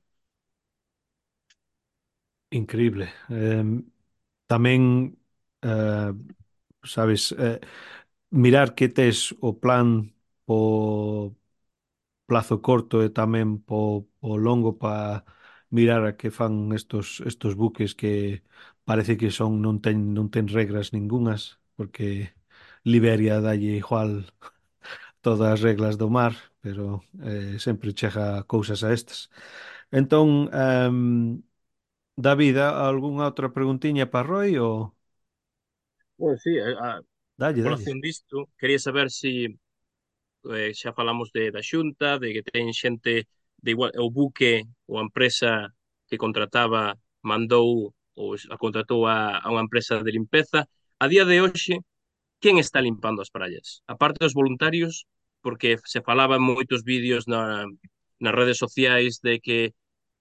[2.53, 3.09] Increíble.
[3.33, 3.65] Eh,
[4.51, 4.83] tamén,
[5.65, 6.12] eh,
[6.85, 7.61] sabes, eh,
[8.33, 9.88] mirar que tes o plan
[10.47, 11.37] po
[12.27, 15.25] plazo corto e tamén po, po longo para
[15.77, 18.42] mirar a que fan estos estos buques que
[18.88, 21.42] parece que son non ten non ten regras ningunhas
[21.77, 22.33] porque
[22.85, 24.27] Liberia dalle igual
[25.25, 29.31] todas as reglas do mar, pero eh, sempre chega cousas a estas.
[29.92, 31.42] Entón, um,
[32.16, 34.95] David, algunha outra preguntiña para Roy ou
[36.16, 37.01] Pois sí, a,
[37.42, 37.74] Dalle, dalle.
[37.74, 39.35] Colación disto, quería saber se si,
[40.55, 43.26] eh, xa falamos de, da xunta, de que ten xente
[43.64, 44.55] de igual, o buque
[44.87, 45.50] ou a empresa
[46.09, 46.94] que contrataba
[47.31, 50.61] mandou ou a contratou a, a unha empresa de limpeza.
[51.02, 51.74] A día de hoxe,
[52.42, 53.83] quen está limpando as praias?
[53.92, 54.94] A parte dos voluntarios,
[55.44, 57.66] porque se falaba en moitos vídeos na,
[58.22, 59.59] nas redes sociais de que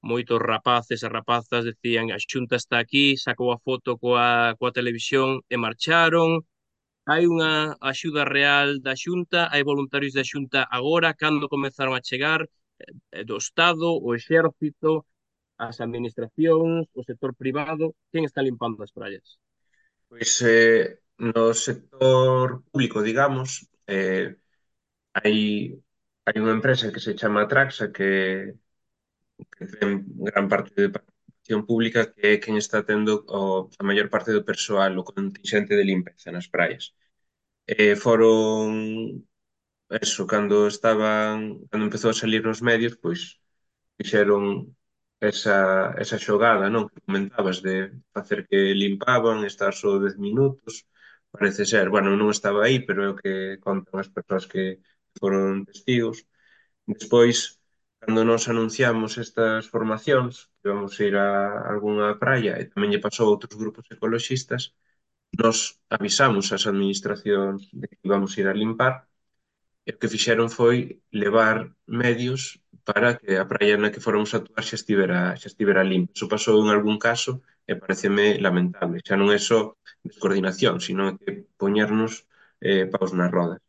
[0.01, 5.45] moitos rapaces e rapazas decían a xunta está aquí, sacou a foto coa, coa televisión
[5.53, 6.41] e marcharon,
[7.11, 7.53] Hai unha
[7.91, 13.23] axuda real da Xunta, hai voluntarios da Xunta agora, cando comezaron a chegar, eh, eh,
[13.29, 14.91] do Estado, o Exército,
[15.67, 19.27] as administracións, o sector privado, quen está limpando as praias?
[20.09, 21.03] Pois eh,
[21.35, 23.49] no sector público, digamos,
[23.97, 24.27] eh,
[25.19, 25.37] hai,
[26.25, 28.11] hai unha empresa que se chama Traxa que,
[29.53, 29.89] que ten
[30.27, 34.47] gran parte de participación pública que é quen está tendo o, a maior parte do
[34.51, 36.95] persoal, o contingente de limpeza nas praias
[37.67, 39.25] eh, foron
[39.89, 43.21] eso, cando estaban cando empezou a salir nos medios pois
[43.97, 44.43] fixeron
[45.31, 45.57] esa,
[46.03, 46.89] esa xogada non?
[46.91, 47.75] que comentabas de
[48.15, 50.73] facer que limpaban estar só 10 minutos
[51.35, 53.33] parece ser, bueno, non estaba aí pero é o que
[53.65, 54.63] contan as persoas que
[55.19, 56.17] foron testigos
[56.87, 57.37] despois
[58.01, 61.27] cando nos anunciamos estas formacións que vamos a ir a
[61.71, 64.63] algunha praia e tamén lle pasou a outros grupos ecoloxistas
[65.39, 65.57] Nos
[65.95, 68.93] avisamos ás administracións de que íbamos ir a limpar
[69.87, 70.77] e o que fixeron foi
[71.23, 71.57] levar
[72.03, 72.41] medios
[72.87, 76.13] para que a praia na que fóramos actuar xa estivera, xa estivera limpa.
[76.17, 77.31] Iso pasou en algún caso
[77.71, 79.03] e pareceme lamentable.
[79.07, 79.59] Xa non é só
[80.07, 82.13] descoordinación, sino que poñernos
[82.69, 83.61] eh, paus nas rodas.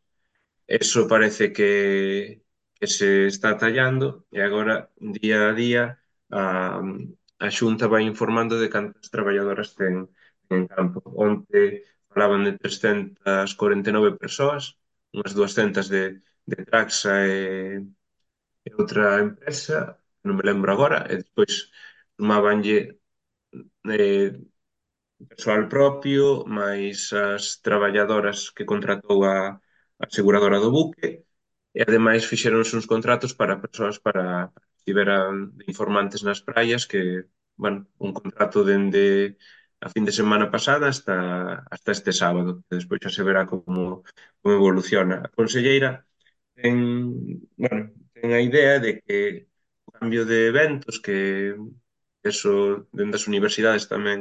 [0.67, 1.71] Eso parece que,
[2.79, 5.83] que se está tallando e agora, día a día,
[6.31, 6.43] a,
[7.45, 9.95] a Xunta vai informando de cantas traballadoras ten,
[10.59, 10.99] en campo.
[11.15, 14.63] Onte falaban de 349 persoas,
[15.15, 17.81] unhas 200 de, de Traxa e,
[18.67, 19.77] e outra empresa,
[20.25, 21.53] non me lembro agora, e despois
[22.17, 22.77] sumabanlle
[23.89, 24.31] eh,
[25.29, 26.23] persoal propio,
[26.59, 29.35] máis as traballadoras que contratou a,
[30.01, 31.09] a aseguradora do buque,
[31.77, 37.01] e ademais fixeronse uns contratos para persoas para que estiveran de informantes nas praias que,
[37.61, 39.37] bueno, un contrato dende de
[39.85, 41.15] a fin de semana pasada hasta,
[41.73, 43.83] hasta este sábado, que despois xa se verá como,
[44.41, 45.15] como evoluciona.
[45.25, 45.89] A conselleira
[46.57, 46.75] ten,
[47.61, 47.81] bueno,
[48.13, 49.17] ten a idea de que
[49.87, 51.17] o cambio de eventos que
[52.23, 52.51] eso
[52.97, 54.19] dentro das universidades tamén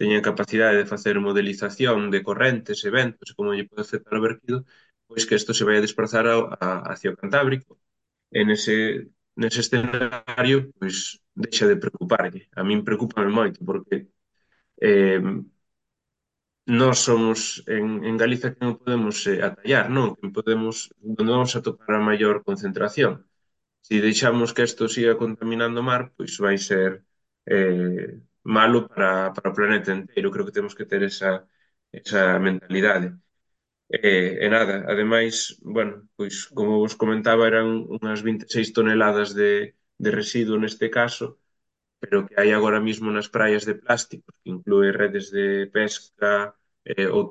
[0.00, 4.58] teñen capacidade de facer modelización de correntes, eventos, como lle pode afectar o vertido,
[5.08, 6.36] pois que isto se vai a desplazar a,
[6.66, 7.72] a, hacia o Cantábrico.
[8.40, 8.76] En ese,
[9.40, 10.96] nese escenario, pois,
[11.34, 12.42] deixa de preocuparlle.
[12.60, 13.96] A min preocupa moito, porque
[14.80, 15.20] eh,
[16.66, 20.14] nós somos en, en Galiza que non podemos eh, atallar, non?
[20.18, 23.12] Que podemos, onde vamos a topar a maior concentración.
[23.86, 26.90] Se deixamos que isto siga contaminando o mar, pois vai ser
[27.48, 28.20] eh,
[28.56, 30.32] malo para, para o planeta inteiro.
[30.32, 31.32] Creo que temos que ter esa,
[31.92, 33.08] esa mentalidade.
[33.90, 40.10] E, e nada, ademais, bueno, pois como vos comentaba, eran unhas 26 toneladas de, de
[40.20, 41.39] residuo neste caso,
[42.00, 47.08] pero que hai agora mesmo nas praias de plástico, que inclúe redes de pesca eh,
[47.16, 47.22] ou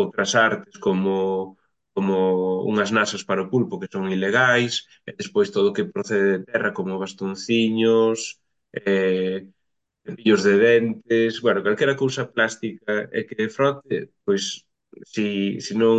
[0.00, 1.56] outras artes como
[1.96, 2.14] como
[2.70, 4.74] unhas nasas para o pulpo que son ilegais,
[5.08, 8.18] e despois todo o que procede de terra como bastonciños,
[8.76, 9.48] eh,
[10.04, 14.44] cepillos de dentes, bueno, calquera cousa plástica e que frote, pois
[15.12, 15.98] si, si non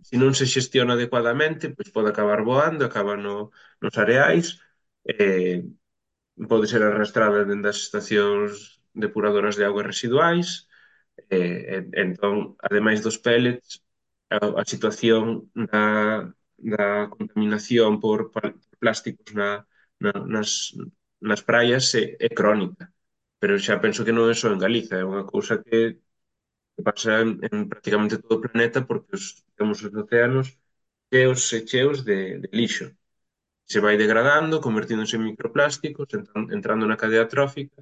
[0.00, 3.36] se si non se xestiona adecuadamente, pois pode acabar voando, acaba no,
[3.82, 4.46] nos areais,
[5.04, 5.60] eh,
[6.48, 10.66] pode ser arrastrada dende as estacións depuradoras de augas residuais,
[11.30, 13.82] eh, entón, ademais dos pellets,
[14.30, 18.18] a, a situación da, da contaminación por
[18.82, 19.66] plásticos na,
[20.02, 20.50] na, nas,
[21.28, 22.84] nas praias é, é crónica,
[23.40, 25.78] pero xa penso que non é só en Galiza, é unha cousa que,
[26.74, 29.24] que pasa en, en prácticamente todo o planeta porque os,
[29.58, 30.46] temos os océanos
[31.10, 32.86] cheos e cheos de, de lixo
[33.70, 36.08] se vai degradando, convertíndose en microplásticos,
[36.56, 37.78] entrando na cadea trófica,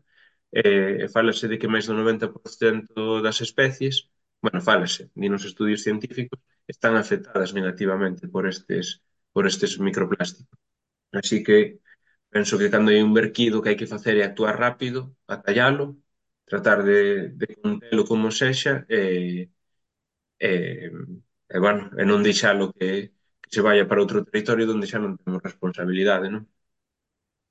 [0.53, 3.95] e, e falase de que máis do 90% das especies,
[4.45, 6.39] bueno, falase, di nos estudios científicos,
[6.75, 8.87] están afectadas negativamente por estes
[9.35, 10.59] por estes microplásticos.
[11.13, 11.81] Así que
[12.35, 15.01] penso que cando hai un verquido que hai que facer é actuar rápido,
[15.35, 15.85] atallalo,
[16.51, 17.01] tratar de,
[17.41, 19.01] de contelo como sexa e,
[20.39, 20.91] e,
[21.55, 23.13] e, bueno, e non deixalo que,
[23.51, 26.45] se vaya para outro territorio onde xa non temos responsabilidade, non?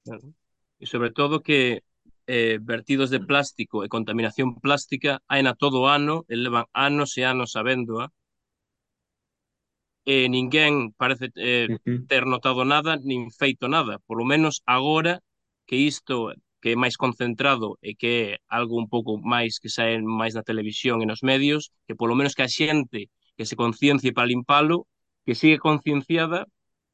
[0.05, 0.33] Claro.
[0.77, 1.81] E sobre todo que
[2.27, 3.25] eh, vertidos de mm.
[3.25, 8.13] plástico e contaminación plástica haina todo o ano, elevan anos e anos sabéndoa,
[10.07, 11.99] e eh, ninguén parece eh, uh -huh.
[12.07, 15.19] ter notado nada nin feito nada, polo menos agora
[15.67, 16.31] que isto
[16.61, 20.47] que é máis concentrado e que é algo un pouco máis que sae máis na
[20.47, 24.87] televisión e nos medios, que polo menos que a xente que se conciencie para limpalo
[25.27, 26.47] que sigue concienciada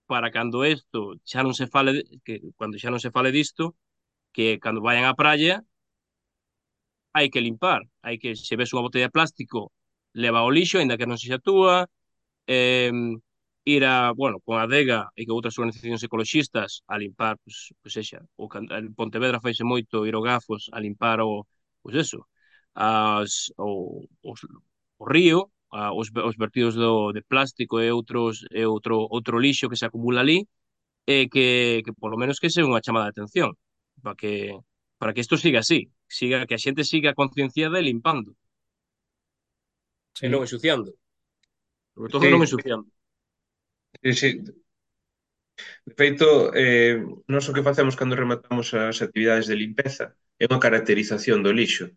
[0.09, 1.91] para cando isto xa non se fale
[2.25, 3.77] que cando xa non se fale disto
[4.35, 5.55] que cando vayan á praia
[7.17, 9.59] hai que limpar, hai que se ves unha botella de plástico
[10.23, 11.75] leva o lixo, aínda que non sexa túa,
[12.47, 12.91] eh,
[13.65, 17.95] ir a, bueno, con a Dega e que outras organizacións ecologistas a limpar, pois, pois
[18.03, 21.47] esa, o, en Pontevedra faise moito ir o Gafos a limpar o,
[21.83, 22.19] pois eso,
[22.75, 24.39] as, o, os,
[25.01, 29.69] o río, a, os, os vertidos do, de plástico e outros e outro outro lixo
[29.69, 30.39] que se acumula ali
[31.07, 33.49] e que, que polo menos que sea unha chamada de atención
[34.03, 34.33] para que
[34.99, 38.29] para que isto siga así, siga que a xente siga concienciada e limpando.
[40.15, 40.25] Sí.
[40.25, 40.89] E non ensuciando.
[41.91, 42.31] Sobre todo sí.
[42.31, 42.87] non ensuciando.
[43.99, 44.29] Sí, sí.
[45.85, 50.63] De feito, eh, non so que facemos cando rematamos as actividades de limpeza, é unha
[50.63, 51.91] caracterización do lixo.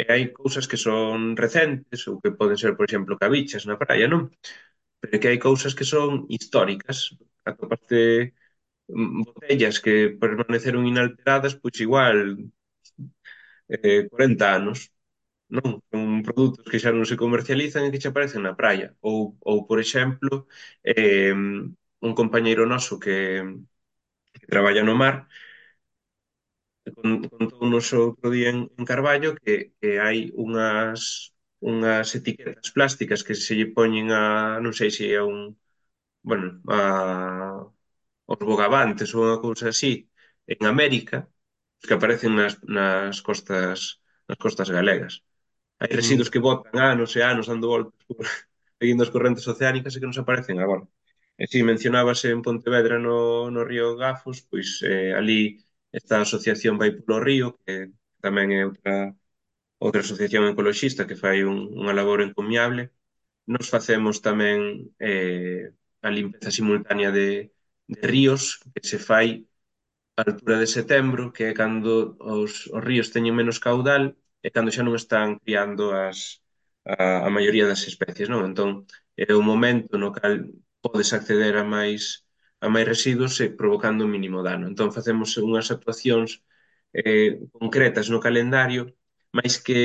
[0.00, 4.06] E hai cousas que son recentes ou que poden ser, por exemplo, cabichas na praia,
[4.12, 4.22] non?
[5.00, 6.98] Pero que hai cousas que son históricas.
[7.50, 8.00] Atopaste
[8.88, 12.18] mm, botellas que permaneceron inalteradas, pois igual
[13.68, 14.78] eh, 40 anos
[15.56, 15.80] non?
[15.92, 18.88] Son produtos que xa non se comercializan e que xa aparecen na praia.
[19.08, 19.18] Ou,
[19.50, 20.48] ou por exemplo,
[20.84, 21.34] eh,
[22.06, 23.16] un compañeiro noso que,
[24.40, 25.14] que traballa no mar
[26.94, 31.00] contounos outro día en, en Carballo que, que hai unhas
[31.62, 34.22] unhas etiquetas plásticas que se lle poñen a,
[34.64, 35.54] non sei se é un,
[36.28, 36.80] bueno, a,
[38.32, 39.92] os bogavantes ou unha cousa así,
[40.52, 41.18] en América,
[41.86, 43.78] que aparecen nas, nas costas
[44.28, 45.14] nas costas galegas.
[45.82, 48.26] Hai residuos que botan anos e anos dando voltas por,
[48.80, 50.84] seguindo as correntes oceánicas e que nos aparecen agora.
[51.42, 53.18] E si mencionábase en Pontevedra no,
[53.54, 55.40] no río Gafos, pois eh, ali
[55.92, 57.74] esta asociación Vai polo Río, que
[58.24, 58.94] tamén é outra,
[59.84, 62.82] outra asociación ecoloxista que fai un, unha labor encomiable.
[63.52, 64.58] Nos facemos tamén
[65.02, 65.72] eh,
[66.06, 67.28] a limpeza simultánea de,
[67.92, 68.42] de ríos,
[68.74, 69.28] que se fai
[70.18, 74.04] a altura de setembro, que é cando os, os ríos teñen menos caudal
[74.44, 76.18] e cando xa non están criando as,
[76.84, 78.42] a, a maioría das especies, non?
[78.48, 78.70] Entón,
[79.16, 80.34] é o momento no cal
[80.84, 82.21] podes acceder a máis
[82.64, 84.64] a máis residuos e provocando o mínimo dano.
[84.70, 86.30] Entón facemos unhas actuacións
[86.94, 88.82] eh, concretas no calendario,
[89.36, 89.80] máis que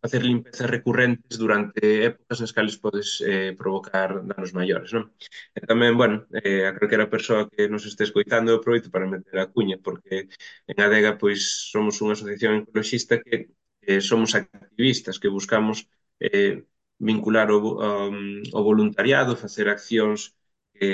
[0.00, 1.80] facer limpezas recurrentes durante
[2.10, 5.04] épocas nas cales podes eh, provocar danos maiores, non?
[5.52, 9.36] E tamén, bueno, eh, a calquera persoa que nos este escoitando eu aproveito para meter
[9.38, 10.32] a cuña, porque
[10.70, 11.40] en Adega pois
[11.72, 13.52] somos unha asociación ecoloxista que
[13.84, 15.84] eh, somos activistas, que buscamos
[16.24, 16.64] eh,
[16.96, 17.58] vincular o,
[18.08, 20.32] um, o voluntariado, facer accións
[20.82, 20.92] que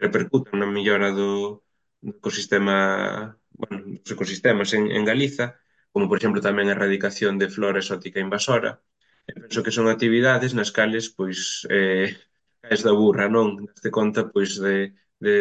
[0.00, 1.60] repercutan na mellora do,
[2.00, 5.60] do ecosistema, bueno, dos ecosistemas en, en Galiza,
[5.92, 8.80] como por exemplo tamén a erradicación de flora exótica invasora.
[9.28, 12.16] E penso que son actividades nas cales pois eh,
[12.64, 13.46] caes da burra, non?
[13.68, 15.34] Daste conta pois de, de,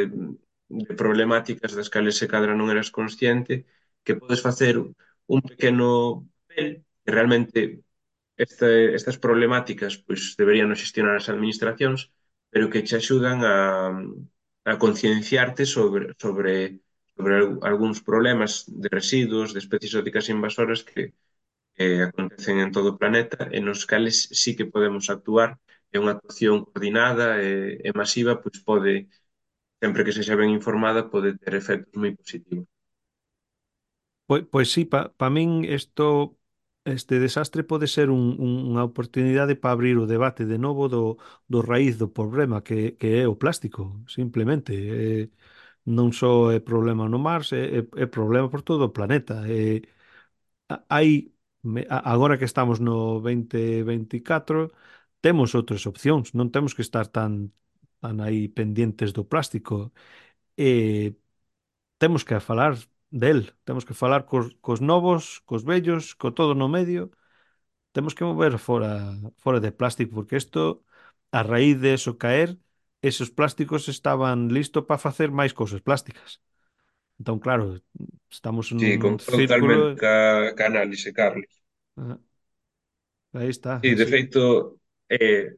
[0.69, 3.53] de problemáticas das cales se cadra non eras consciente
[4.05, 4.75] que podes facer
[5.33, 5.89] un pequeno
[6.47, 6.67] papel
[7.03, 7.59] que realmente
[8.37, 12.11] este, estas problemáticas pois deberían xestionar as administracións
[12.51, 13.55] pero que che axudan a,
[14.71, 16.53] a concienciarte sobre, sobre,
[17.15, 17.33] sobre
[17.69, 21.13] algúns problemas de residuos, de especies óticas invasoras que,
[21.77, 25.49] eh, acontecen en todo o planeta e nos cales sí que podemos actuar
[25.93, 28.93] e unha actuación coordinada e, e masiva, pois pode,
[29.81, 32.67] sempre que se xa ben informada, pode ter efectos moi positivos.
[34.27, 36.37] Pois, pois sí, pa, pa min isto
[36.85, 41.03] Este desastre pode ser un, un, unha oportunidade para abrir o debate de novo do,
[41.51, 44.73] do raíz do problema que, que é o plástico, simplemente.
[44.73, 45.29] É,
[45.97, 49.35] non só é problema no mar, é, é, é problema por todo o planeta.
[49.49, 49.81] É,
[50.89, 51.31] hai,
[52.13, 54.71] agora que estamos no 2024,
[55.21, 57.51] temos outras opcións, non temos que estar tan,
[58.01, 59.91] tan aí pendentes do plástico.
[60.57, 61.15] E
[61.97, 62.73] temos que falar
[63.11, 67.11] del, temos que falar cos, cos novos, cos vellos, co todo no medio,
[67.91, 70.83] temos que mover fora fora de plástico, porque isto,
[71.31, 72.57] a raíz de eso caer,
[73.01, 76.41] esos plásticos estaban listos para facer máis cousas plásticas.
[77.19, 77.65] Entón, claro,
[78.31, 79.37] estamos nun sí, círculo...
[79.47, 81.51] totalmente ca, ca análise, Carlos.
[81.97, 82.17] Ah,
[83.33, 83.81] aí está.
[83.81, 85.55] Sí, de feito, eh,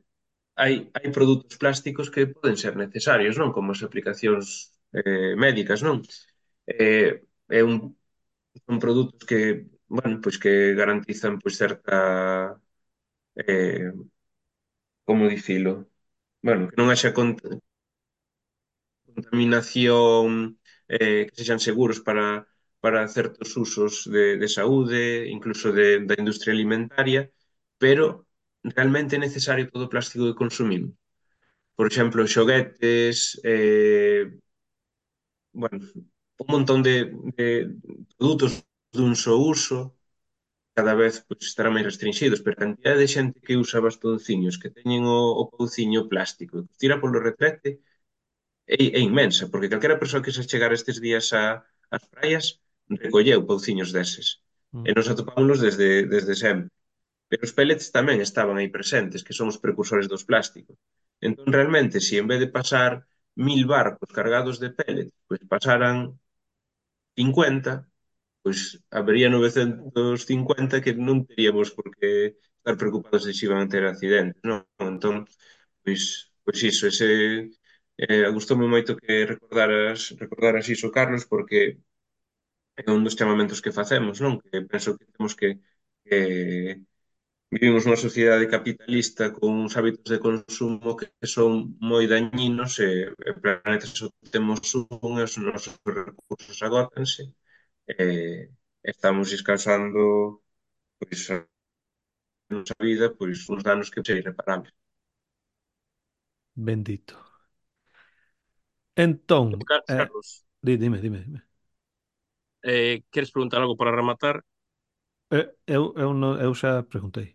[0.56, 3.54] hai, hai produtos plásticos que poden ser necesarios, non?
[3.56, 5.97] Como as aplicacións eh, médicas, non?
[6.68, 7.22] Eh,
[7.52, 7.76] é un,
[8.68, 9.39] son produtos que,
[9.97, 11.97] bueno, pois que garantizan pois certa
[13.36, 13.91] eh,
[15.06, 15.74] como dicilo,
[16.47, 17.36] bueno, que non haxa cont
[19.16, 20.30] contaminación
[20.88, 22.28] eh, que sexan seguros para
[22.84, 27.22] para certos usos de, de saúde, incluso de, da industria alimentaria,
[27.78, 28.26] pero
[28.76, 30.91] realmente é necesario todo o plástico que consumimos.
[31.78, 34.24] Por exemplo, xoguetes, eh,
[35.54, 35.80] bueno,
[36.44, 36.96] un montón de,
[37.38, 37.48] de
[38.18, 38.52] produtos
[38.92, 39.78] dun só uso,
[40.78, 44.60] cada vez pois, pues, estarán máis restringidos, pero a cantidad de xente que usa bastonciños,
[44.62, 47.70] que teñen o, o pouciño plástico, que tira polo retrete,
[48.68, 51.44] é, é inmensa, porque calquera persoa que se chegar estes días a,
[51.96, 52.46] as praias
[53.04, 54.28] recolleu pouciños deses.
[54.76, 54.84] Mm.
[54.88, 56.72] E nos atopámonos desde, desde sempre.
[57.30, 60.78] Pero os pellets tamén estaban aí presentes, que son os precursores dos plásticos.
[61.28, 62.92] Entón, realmente, se en vez de pasar
[63.36, 66.20] mil barcos cargados de pellets, pois pasaran
[67.22, 67.74] 50,
[68.43, 68.59] pois
[68.97, 72.09] habería 950 que non teríamos por que
[72.59, 74.59] estar preocupados de se iban a ter accidentes, non?
[74.91, 75.15] Entón,
[75.84, 76.03] pois,
[76.45, 77.07] pois iso, ese...
[78.01, 81.59] Eh, gustoume moito que recordaras, recordaras iso, Carlos, porque
[82.82, 84.34] é un dos chamamentos que facemos, non?
[84.43, 85.49] Que penso que temos que,
[86.05, 86.17] que
[87.54, 91.52] vivimos unha sociedade capitalista con uns hábitos de consumo que son
[91.89, 92.89] moi dañinos e,
[93.30, 94.60] e planeta só temos
[95.04, 97.24] un e os nosos recursos agótanse
[97.88, 98.06] e
[98.93, 100.02] estamos descansando
[100.99, 101.38] pois, a
[102.56, 104.74] nosa vida pois uns danos que ser irreparables.
[106.56, 107.16] Bendito.
[108.95, 111.41] Entón, Carlos, eh, dime, dime, dime.
[112.74, 114.36] Eh, queres preguntar algo para rematar?
[115.38, 115.47] Eh,
[115.78, 117.28] eu, eu, non, eu xa preguntei.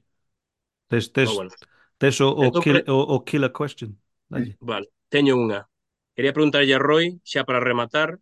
[0.89, 1.51] Tes, tes, oh, bueno.
[1.99, 2.93] tes o, o, kill, pre...
[2.93, 3.99] o, o killer question.
[4.29, 4.57] Dalle.
[4.61, 5.67] Vale, teño unha.
[6.15, 8.19] Quería preguntarlle a Roy, xa para rematar,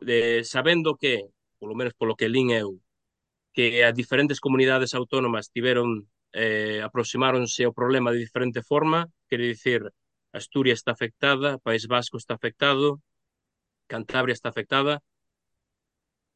[0.00, 1.26] de, sabendo que,
[1.58, 2.78] polo menos polo que lin eu,
[3.52, 9.82] que as diferentes comunidades autónomas tiveron eh, aproximáronse ao problema de diferente forma, quere dicir,
[10.32, 13.02] Asturias está afectada, País Vasco está afectado,
[13.90, 15.02] Cantabria está afectada.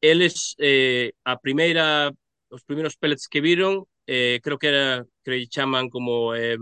[0.03, 2.11] Eles, eh, a primeira,
[2.51, 6.57] os primeiros pellets que viron eh, creo que era que chaman como eh,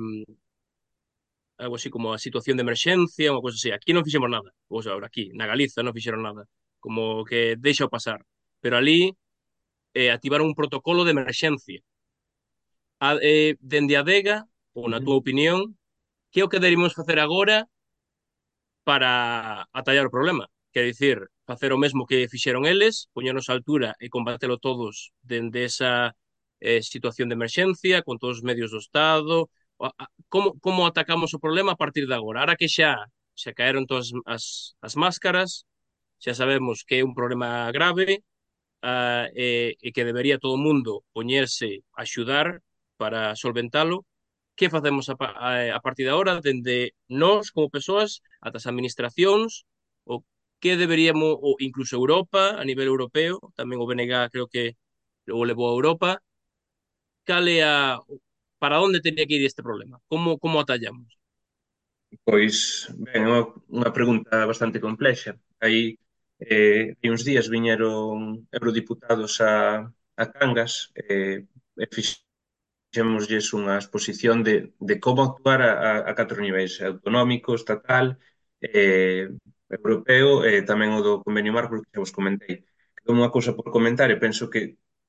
[1.58, 3.70] algo así como a situación de emerxencia, unha cosa así.
[3.72, 4.50] Aquí non fixemos nada.
[4.70, 6.44] Ou agora aquí, na Galiza non fixeron nada.
[6.84, 8.20] Como que deixa pasar.
[8.62, 9.14] Pero ali
[9.94, 11.82] eh, activaron un protocolo de emerxencia.
[13.00, 15.78] A, eh, dende a Dega, ou na túa opinión,
[16.32, 17.68] que é o que deberíamos facer agora
[18.84, 20.50] para atallar o problema?
[20.74, 25.70] Quer dicir, facer o mesmo que fixeron eles, poñernos a altura e combatelo todos dende
[25.70, 26.18] esa
[26.64, 29.52] eh, situación de emerxencia, con todos os medios do Estado,
[30.30, 32.40] como, como atacamos o problema a partir de agora?
[32.42, 32.92] Ahora que xa
[33.42, 35.66] xa caeron todas as, as máscaras,
[36.24, 38.22] xa sabemos que é un problema grave
[38.86, 42.62] uh, e, e que debería todo o mundo poñerse a axudar
[42.98, 44.06] para solventalo,
[44.56, 46.40] que facemos a, a, a partir de agora?
[46.42, 49.66] Dende nós como persoas ata as administracións
[50.06, 50.22] o
[50.62, 54.78] que deberíamos, ou incluso Europa, a nivel europeo, tamén o BNG creo que
[55.28, 56.12] o levou a Europa,
[57.28, 58.00] cal é a,
[58.62, 59.98] para onde teria que ir este problema?
[60.12, 61.10] Como, como atallamos?
[62.28, 62.56] Pois,
[63.06, 63.42] ben, unha,
[63.78, 65.32] unha pregunta bastante complexa.
[65.64, 65.98] Aí
[66.40, 69.54] eh, hai uns días viñeron eurodiputados a,
[70.22, 70.74] a Cangas
[71.10, 71.38] eh,
[71.84, 74.56] e fixémoslles unha exposición de,
[74.90, 78.06] de como actuar a, a, a catro niveis, autonómico, estatal,
[78.62, 79.30] eh,
[79.78, 82.56] europeo e eh, tamén o do convenio marco que vos comentei.
[83.06, 84.62] Como unha cousa por comentar e penso que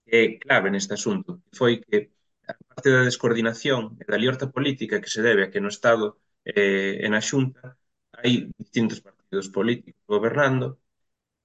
[0.06, 1.96] é clave neste asunto, que foi que
[2.50, 6.06] a parte da descoordinación e da liorta política que se debe a que no Estado
[6.44, 7.64] eh, e na Xunta
[8.20, 8.32] hai
[8.62, 10.66] distintos partidos políticos gobernando,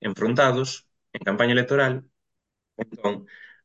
[0.09, 0.69] enfrontados,
[1.15, 1.93] en campaña electoral.
[2.83, 3.15] Entón,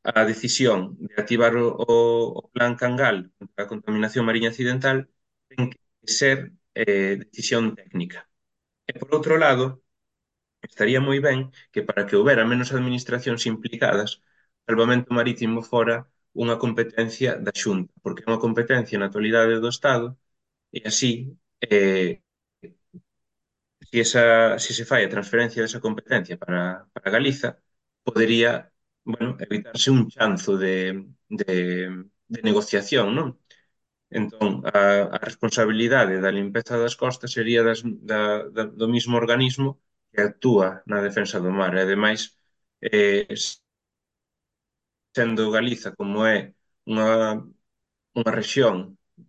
[0.03, 1.65] a decisión de activar o,
[2.39, 4.97] o plan Cangal contra a contaminación mariña accidental
[5.49, 5.79] ten que
[6.19, 6.37] ser
[6.81, 8.19] eh, decisión técnica.
[8.89, 9.65] E por outro lado,
[10.69, 11.39] estaría moi ben
[11.73, 14.11] que para que houbera menos administracións implicadas
[14.67, 15.97] salvamento marítimo fora
[16.43, 20.07] unha competencia da Xunta, porque é unha competencia na actualidade do Estado,
[20.75, 21.11] e así,
[21.63, 22.21] eh,
[23.91, 26.61] se, esa, se se fai a transferencia desa competencia para,
[26.93, 27.49] para Galiza,
[28.03, 28.71] podería
[29.03, 31.53] bueno, evitarse un chanzo de, de,
[32.33, 33.27] de negociación, non?
[34.21, 38.21] Entón, a, a responsabilidade da limpeza das costas sería das, da,
[38.55, 39.69] da, do mismo organismo
[40.13, 41.73] que actúa na defensa do mar.
[41.77, 42.21] E, ademais,
[42.81, 43.27] eh,
[45.15, 46.37] tendo Galiza como é
[46.91, 47.09] unha,
[48.19, 48.75] unha rexión,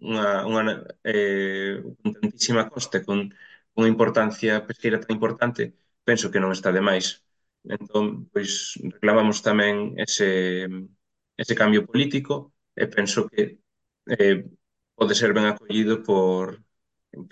[0.09, 0.63] unha, unha
[1.05, 3.19] eh, con tantísima costa, con
[3.79, 5.63] unha importancia pesqueira tan importante,
[6.09, 7.07] penso que non está de máis.
[7.77, 9.75] Entón, pois, reclamamos tamén
[10.07, 10.29] ese,
[11.43, 12.35] ese cambio político
[12.83, 13.43] e penso que
[14.15, 14.37] eh,
[14.99, 16.63] pode ser ben acollido por,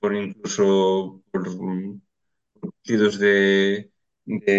[0.01, 0.65] por incluso
[1.31, 1.43] por,
[2.53, 3.91] por partidos de,
[4.27, 4.57] de,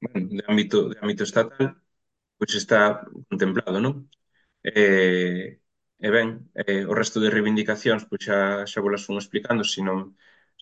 [0.00, 1.82] bueno, de ámbito de ámbito estatal
[2.38, 2.78] pois está
[3.30, 3.94] contemplado, non?
[4.64, 5.46] E, eh,
[6.06, 6.28] e ben,
[6.68, 8.38] eh, o resto de reivindicacións pois xa,
[8.70, 9.98] xa volas fun explicando, se non,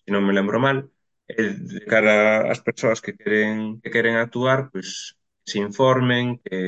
[0.03, 0.77] se non me lembro mal.
[1.27, 1.43] E
[1.73, 2.15] de cara
[2.53, 4.89] ás persoas que queren, que queren actuar, pois
[5.49, 6.59] se informen, que,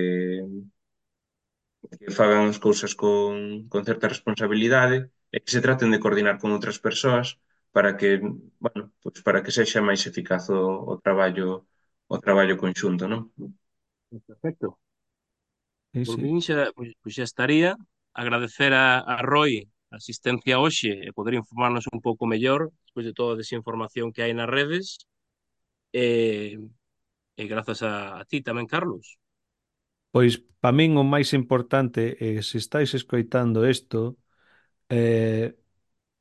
[2.00, 3.32] que fagan as cousas con,
[3.72, 4.98] con certa responsabilidade
[5.36, 7.28] e que se traten de coordinar con outras persoas
[7.76, 8.10] para que,
[8.64, 10.60] bueno, pois para que sexa máis eficaz o,
[10.92, 11.48] o traballo
[12.14, 13.22] o traballo conxunto, non?
[14.30, 14.68] Perfecto
[15.96, 16.24] sí, Por sí.
[16.24, 17.72] min xa, pois, pois xa estaría.
[18.24, 18.86] Agradecer a,
[19.16, 19.54] a Roy
[19.94, 24.24] a asistencia hoxe e poder informarnos un pouco mellor despois de toda a desinformación que
[24.24, 24.86] hai nas redes.
[26.06, 26.58] E,
[27.42, 29.06] e grazas a, a ti tamén, Carlos.
[30.14, 34.00] Pois, para min o máis importante é se estáis escoitando isto,
[34.90, 35.48] eh,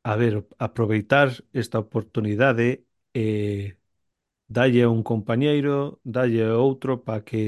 [0.05, 0.35] a ver,
[0.69, 1.29] aproveitar
[1.63, 2.69] esta oportunidade
[3.15, 3.79] e eh,
[4.57, 7.43] dalle a un compañeiro, dalle a outro para que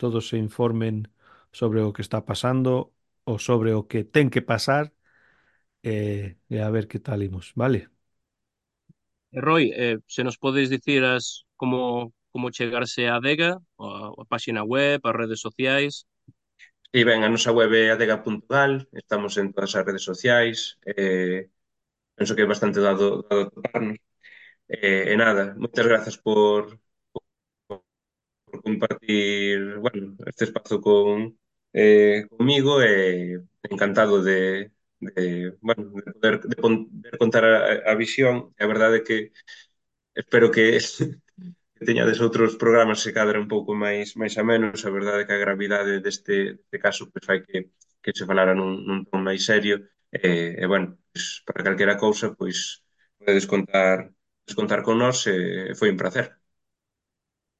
[0.00, 0.96] todos se informen
[1.52, 2.92] sobre o que está pasando
[3.24, 4.92] ou sobre o que ten que pasar
[5.82, 7.80] e, e a ver que tal imos, vale?
[9.32, 13.86] Eh, Roy, eh, se nos podes dicir as como como chegarse a Adega, a,
[14.22, 16.06] a páxina web, as redes sociais.
[16.98, 18.72] E ben, a nosa web é adega.gal,
[19.02, 20.58] estamos en todas as redes sociais,
[20.92, 21.40] eh,
[22.16, 23.98] penso que é bastante dado, dado toparnos.
[24.68, 26.62] Eh, e nada, moitas grazas por,
[27.66, 27.82] por,
[28.46, 31.38] por compartir bueno, este espazo con,
[31.72, 33.40] eh, comigo e eh,
[33.70, 38.54] encantado de, de, bueno, de, poder, de poder contar a, a visión.
[38.58, 39.18] A verdade é que
[40.14, 40.78] espero que,
[41.76, 44.78] que teñades outros programas se cadra un pouco máis máis a menos.
[44.88, 47.58] A verdade é que a gravidade deste, deste caso pois, fai que,
[48.02, 49.76] que se falara nun, nun ton máis serio.
[50.12, 52.58] E, e bueno, pois, para calquera cousa, pois,
[53.18, 53.96] podedes contar,
[54.44, 55.18] podedes contar con nós.
[55.28, 56.26] E, eh, foi un placer.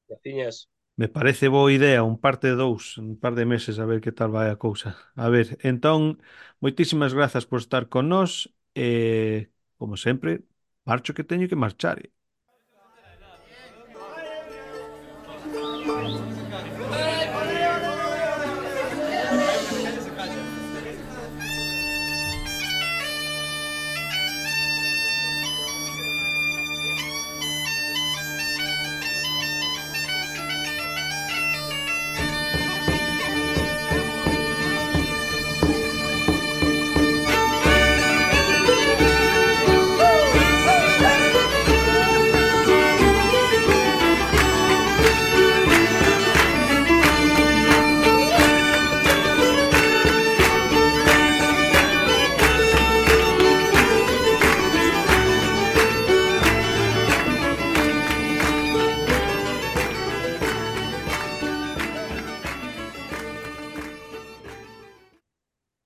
[0.07, 0.69] Graciñas.
[0.97, 4.11] Me parece boa idea, un parte de dous, un par de meses a ver que
[4.11, 4.89] tal vai a cousa.
[5.15, 6.01] A ver, entón,
[6.63, 8.31] moitísimas grazas por estar con nós
[8.75, 10.31] e, como sempre,
[10.89, 11.97] marcho que teño que marchar.
[12.05, 12.11] Eh.